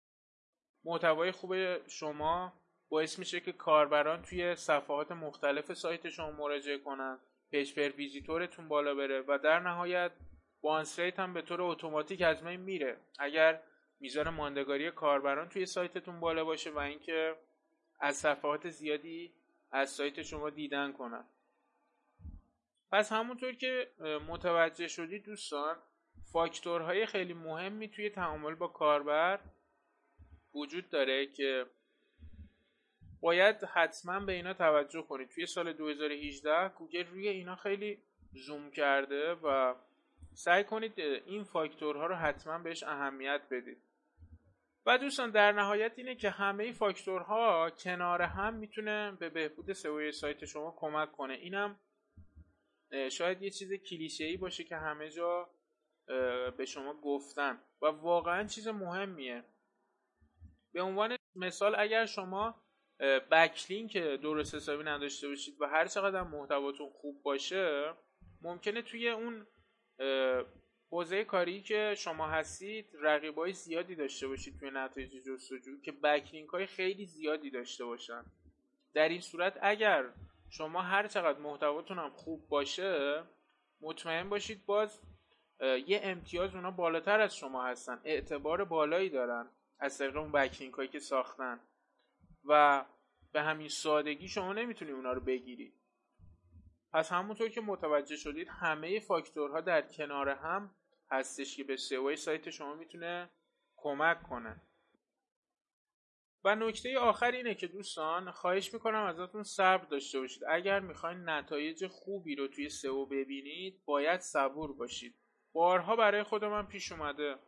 محتوای 0.85 1.33
خوب 1.33 1.87
شما 1.89 2.53
باعث 2.89 3.19
میشه 3.19 3.41
که 3.41 3.53
کاربران 3.53 4.23
توی 4.23 4.55
صفحات 4.57 5.13
مختلف 5.13 5.73
سایت 5.73 6.09
شما 6.09 6.31
مراجعه 6.31 6.79
کنن 6.79 7.19
page 7.51 7.75
per 7.75 7.97
visitor 7.97 8.47
تون 8.47 8.69
بالا 8.69 8.95
بره 8.95 9.25
و 9.29 9.39
در 9.39 9.59
نهایت 9.59 10.13
bounce 10.63 10.99
rate 10.99 11.19
هم 11.19 11.35
به 11.35 11.43
طور 11.43 11.63
اتوماتیک 11.63 12.23
از 12.23 12.43
بین 12.43 12.57
میره. 12.57 12.97
اگر 13.19 13.63
میزان 14.03 14.29
ماندگاری 14.29 14.91
کاربران 14.91 15.49
توی 15.49 15.67
سایتتون 15.67 16.21
بالا 16.21 16.45
باشه 16.45 16.71
و 16.71 16.79
اینکه 16.79 17.37
از 18.01 18.17
صفحات 18.17 18.69
زیادی 18.69 19.33
از 19.73 19.91
سایت 19.91 20.23
شما 20.23 20.51
دیدن 20.51 20.93
کنن. 20.93 21.25
پس 22.93 23.13
همونطور 23.13 23.53
که 23.53 23.91
متوجه 24.29 24.89
شدید 24.89 25.25
دوستان 25.25 25.77
فاکتورهای 26.33 27.07
خیلی 27.07 27.33
مهمی 27.35 27.89
توی 27.89 28.11
تعامل 28.11 28.55
با 28.55 28.69
کاربر 28.69 29.41
وجود 30.55 30.91
داره 30.91 31.27
که 31.27 31.67
باید 33.21 33.65
حتما 33.65 34.21
به 34.21 34.33
اینا 34.33 34.55
توجه 34.55 35.03
کنید. 35.03 35.29
توی 35.29 35.47
سال 35.47 35.73
2018 35.73 36.69
گوگل 36.69 37.07
روی 37.07 37.29
اینا 37.29 37.57
خیلی 37.57 37.99
زوم 38.33 38.71
کرده 38.71 39.35
و 39.35 39.75
سعی 40.35 40.65
کنید 40.65 41.01
این 41.01 41.45
فاکتورها 41.45 42.07
رو 42.07 42.15
حتما 42.15 42.59
بهش 42.59 42.83
اهمیت 42.83 43.43
بدید. 43.51 43.79
و 44.87 44.99
دوستان 44.99 45.31
در 45.31 45.53
نهایت 45.53 45.93
اینه 45.97 46.15
که 46.15 46.31
همه 46.31 46.73
فاکتورها 46.73 47.71
کنار 47.71 48.23
هم 48.23 48.55
می‌تونه 48.55 49.13
به 49.21 49.31
بهبود 49.31 49.73
سئو 49.73 50.13
سایت 50.13 50.45
شما 50.45 50.75
کمک 50.79 51.13
کنه. 51.13 51.35
اینم 51.35 51.81
شاید 53.11 53.43
یه 53.43 53.51
چیز 53.51 53.73
کلیشه 53.73 54.25
ای 54.25 54.37
باشه 54.37 54.65
که 54.65 54.77
همه 54.77 55.11
جا 55.11 55.51
به 56.57 56.65
شما 56.65 56.95
گفتن. 56.95 57.61
و 57.83 57.87
واقعا 57.87 58.47
چیز 58.47 58.69
مهمیه. 58.69 59.45
به 60.73 60.83
عنوان 60.83 61.17
مثال 61.37 61.75
اگر 61.79 62.07
شما 62.07 62.63
بکلینک 63.31 63.97
درست 63.97 64.55
حسابی 64.55 64.85
نداشته 64.85 65.29
باشید 65.29 65.61
و 65.61 65.67
هر 65.67 65.87
چقدر 65.87 66.23
محتواتون 66.23 66.91
خوب 66.91 67.23
باشه 67.23 67.95
ممکنه 68.41 68.83
توی 68.83 69.09
اون 69.09 69.47
حوزه 70.93 71.25
کاری 71.25 71.63
که 71.63 71.95
شما 71.99 72.27
هستید 72.27 72.87
رقیبای 73.01 73.53
زیادی 73.53 73.95
داشته 73.95 74.29
باشید 74.29 74.59
توی 74.59 74.71
نتایج 74.75 75.13
جستجو 75.13 75.81
که 75.81 75.93
بکلینک 75.93 76.49
های 76.49 76.67
خیلی 76.67 77.07
زیادی 77.07 77.51
داشته 77.51 77.85
باشن. 77.85 78.25
در 78.95 79.09
این 79.09 79.21
صورت 79.21 79.59
اگر 79.63 80.05
شما 80.51 80.83
هر 80.83 81.09
چقدر 81.09 81.39
محتواتون 81.39 81.99
هم 81.99 82.11
خوب 82.11 82.49
باشه 82.49 83.23
مطمئن 83.81 84.29
باشید 84.29 84.67
باز 84.67 85.01
یه 85.87 86.01
امتیاز 86.03 86.55
اونا 86.55 86.71
بالاتر 86.71 87.21
از 87.21 87.37
شما 87.37 87.67
هستن. 87.67 88.01
اعتبار 88.05 88.65
بالایی 88.65 89.09
دارن 89.09 89.49
از 89.79 89.99
طریق 89.99 90.17
اون 90.17 90.33
بکلینک 90.33 90.75
هایی 90.75 90.89
که 90.89 90.99
ساختن. 90.99 91.61
و 92.45 92.85
به 93.33 93.43
همین 93.43 93.69
سادگی 93.69 94.29
شما 94.29 94.53
نمی‌تونید 94.53 94.95
اونا 94.95 95.13
رو 95.13 95.21
بگیرید 95.21 95.82
پس 96.93 97.13
همونطور 97.13 97.49
که 97.49 97.61
متوجه 97.61 98.17
شدید 98.17 98.49
همه 98.49 99.01
فاکتورها 99.01 99.61
در 99.61 99.83
کنار 99.83 100.29
هم 100.29 100.75
هستش 101.11 101.57
که 101.57 101.65
به 101.65 101.77
سئو 101.77 102.17
سایت 102.17 102.51
شما 102.51 102.75
می‌تونه 102.75 103.31
کمک 103.77 104.23
کنه. 104.23 104.63
و 106.45 106.55
نکته 106.55 106.99
آخر 106.99 107.31
اینه 107.31 107.55
که 107.55 107.67
دوستان 107.67 108.31
خواهش 108.31 108.75
می‌کنم 108.75 109.05
ازتون 109.05 109.43
صبر 109.43 109.85
داشته 109.85 110.21
باشید. 110.21 110.43
اگر 110.49 110.81
می‌خواین 110.81 111.29
نتایج 111.29 111.87
خوبی 111.87 112.37
رو 112.37 112.49
توی 112.49 112.69
سئو 112.69 113.07
ببینید 113.07 113.83
باید 113.85 114.21
صبور 114.21 114.73
باشید. 114.73 115.15
بارها 115.53 115.97
برای 115.97 116.23
خود 116.23 116.45
من 116.45 116.67
پیش 116.67 116.93
اومده 116.93 117.39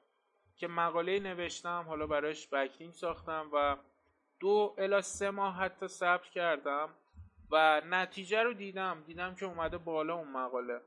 که 0.57 0.69
مقاله 0.69 1.21
نوشتم 1.21 1.85
حالا 1.89 2.07
برایش 2.07 2.49
بکلینک 2.49 2.95
ساختم 2.95 3.51
و 3.53 3.77
دو 4.41 4.75
الا 4.79 5.01
سه 5.01 5.31
ماه 5.31 5.57
حتی 5.57 5.89
صبر 5.89 6.29
کردم. 6.29 6.95
و 7.51 7.83
نتیجه 7.87 8.43
رو 8.43 8.55
دیدم. 8.55 9.03
دیدم 9.07 9.35
که 9.35 9.47
اومده 9.47 9.79
بالا 9.79 10.15
اون 10.15 10.29
مقاله. 10.29 10.81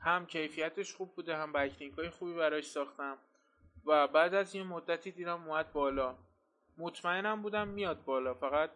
هم 0.00 0.26
کیفیتش 0.26 0.94
خوب 0.94 1.14
بوده 1.14 1.36
هم 1.36 1.52
بکلینک 1.52 1.98
های 1.98 2.10
خوبی 2.10 2.34
براش 2.34 2.64
ساختم. 2.64 3.18
و 3.86 4.08
بعد 4.08 4.34
از 4.34 4.54
یه 4.54 4.62
مدتی 4.62 5.10
دیدم 5.10 5.48
اومد 5.48 5.72
بالا. 5.72 6.18
مطمئنم 6.78 7.42
بودم 7.42 7.68
میاد 7.68 8.04
بالا. 8.04 8.34
فقط 8.34 8.70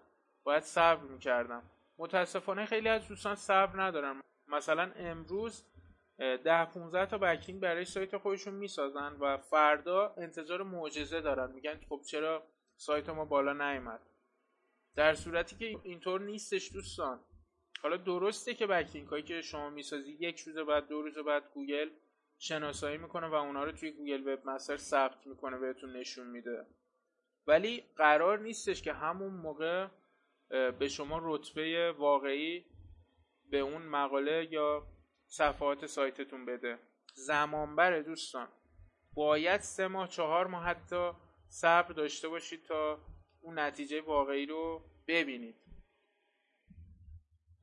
باید 0.44 0.62
صبر 0.62 1.02
می‌کردم. 1.02 1.62
متاسفانه 1.98 2.66
خیلی 2.66 2.88
از 2.88 3.08
دوستان 3.08 3.34
صبر 3.34 3.82
ندارن. 3.82 4.20
مثلا 4.48 4.92
امروز 4.96 5.64
ده 6.18 6.64
15 6.64 7.06
تا 7.06 7.18
backlink 7.18 7.60
برای 7.60 7.84
سایت 7.84 8.16
خودشون 8.16 8.54
می‌سازن 8.54 9.12
و 9.20 9.36
فردا 9.36 10.14
انتظار 10.16 10.62
معجزه 10.62 11.20
دارن. 11.20 11.52
میگن 11.52 11.80
خب 11.88 12.00
چرا 12.06 12.42
سایت 12.76 13.08
ما 13.08 13.24
بالا 13.24 13.52
نیامد 13.52 14.00
در 14.96 15.14
صورتی 15.14 15.56
که 15.56 15.80
اینطور 15.82 16.20
نیستش 16.20 16.72
دوستان. 16.72 17.20
حالا 17.82 17.96
درسته 17.96 18.54
که 18.54 18.66
backlink 18.66 19.08
هایی 19.08 19.22
که 19.22 19.42
شما 19.42 19.70
می‌سازی 19.70 20.16
یک 20.20 20.40
روز 20.40 20.58
بعد 20.58 20.88
دو 20.88 21.02
روز 21.02 21.18
بعد 21.18 21.50
گوگل 21.54 21.90
شناسایی 22.38 22.98
می‌کنه 22.98 23.26
و 23.26 23.34
اونا 23.34 23.64
رو 23.64 23.72
توی 23.72 23.90
Google 23.90 24.28
Webmaster 24.28 24.76
ثبت 24.76 25.26
می‌کنه 25.26 25.58
بهتون 25.58 25.96
نشون 25.96 26.26
میده. 26.26 26.66
ولی 27.46 27.84
قرار 27.96 28.38
نیستش 28.38 28.82
که 28.82 28.92
همون 28.92 29.34
موقع 29.34 29.88
به 30.48 30.88
شما 30.88 31.20
رتبه 31.22 31.92
واقعی 31.92 32.64
به 33.50 33.58
اون 33.58 33.82
مقاله 33.82 34.48
یا 34.50 34.86
صفحات 35.26 35.86
سایتتون 35.86 36.46
بده. 36.46 36.78
زمان 37.14 37.76
بره 37.76 38.02
دوستان 38.02 38.48
باید 39.14 39.60
سه 39.60 39.88
ماه 39.88 40.08
چهار 40.08 40.46
ماه 40.46 40.64
حتی 40.64 41.10
صبر 41.48 41.92
داشته 41.92 42.28
باشید 42.28 42.64
تا 42.64 42.98
اون 43.42 43.58
نتیجه 43.58 44.00
واقعی 44.00 44.46
رو 44.46 44.90
ببینید. 45.08 45.56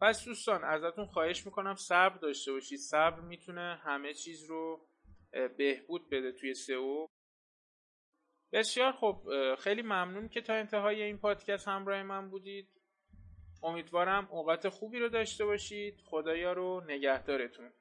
پس 0.02 0.26
دوستان 0.26 0.64
ازتون 0.64 1.06
خواهش 1.06 1.46
می‌کنم 1.46 1.76
صبر 1.76 2.18
داشته 2.18 2.52
باشید. 2.52 2.80
صبر 2.80 3.20
می‌تونه 3.20 3.80
همه 3.84 4.14
چیز 4.14 4.44
رو 4.44 4.88
بهبود 5.58 6.10
بده 6.10 6.32
توی 6.32 6.54
سئو. 6.54 7.08
بسیار 8.54 8.92
خب 8.92 9.24
خیلی 9.60 9.82
ممنون 9.82 10.30
که 10.30 10.42
تا 10.42 10.54
انتهای 10.54 11.02
این 11.02 11.18
پادکست 11.18 11.68
همراه 11.68 12.04
من 12.04 12.30
بودید. 12.30 12.70
امیدوارم 13.64 14.28
اوقات 14.32 14.70
خوبی 14.70 15.00
رو 15.00 15.10
داشته 15.10 15.46
باشید. 15.46 16.02
خدایا 16.06 16.54
رو 16.54 16.84
نگهدارتون. 16.88 17.74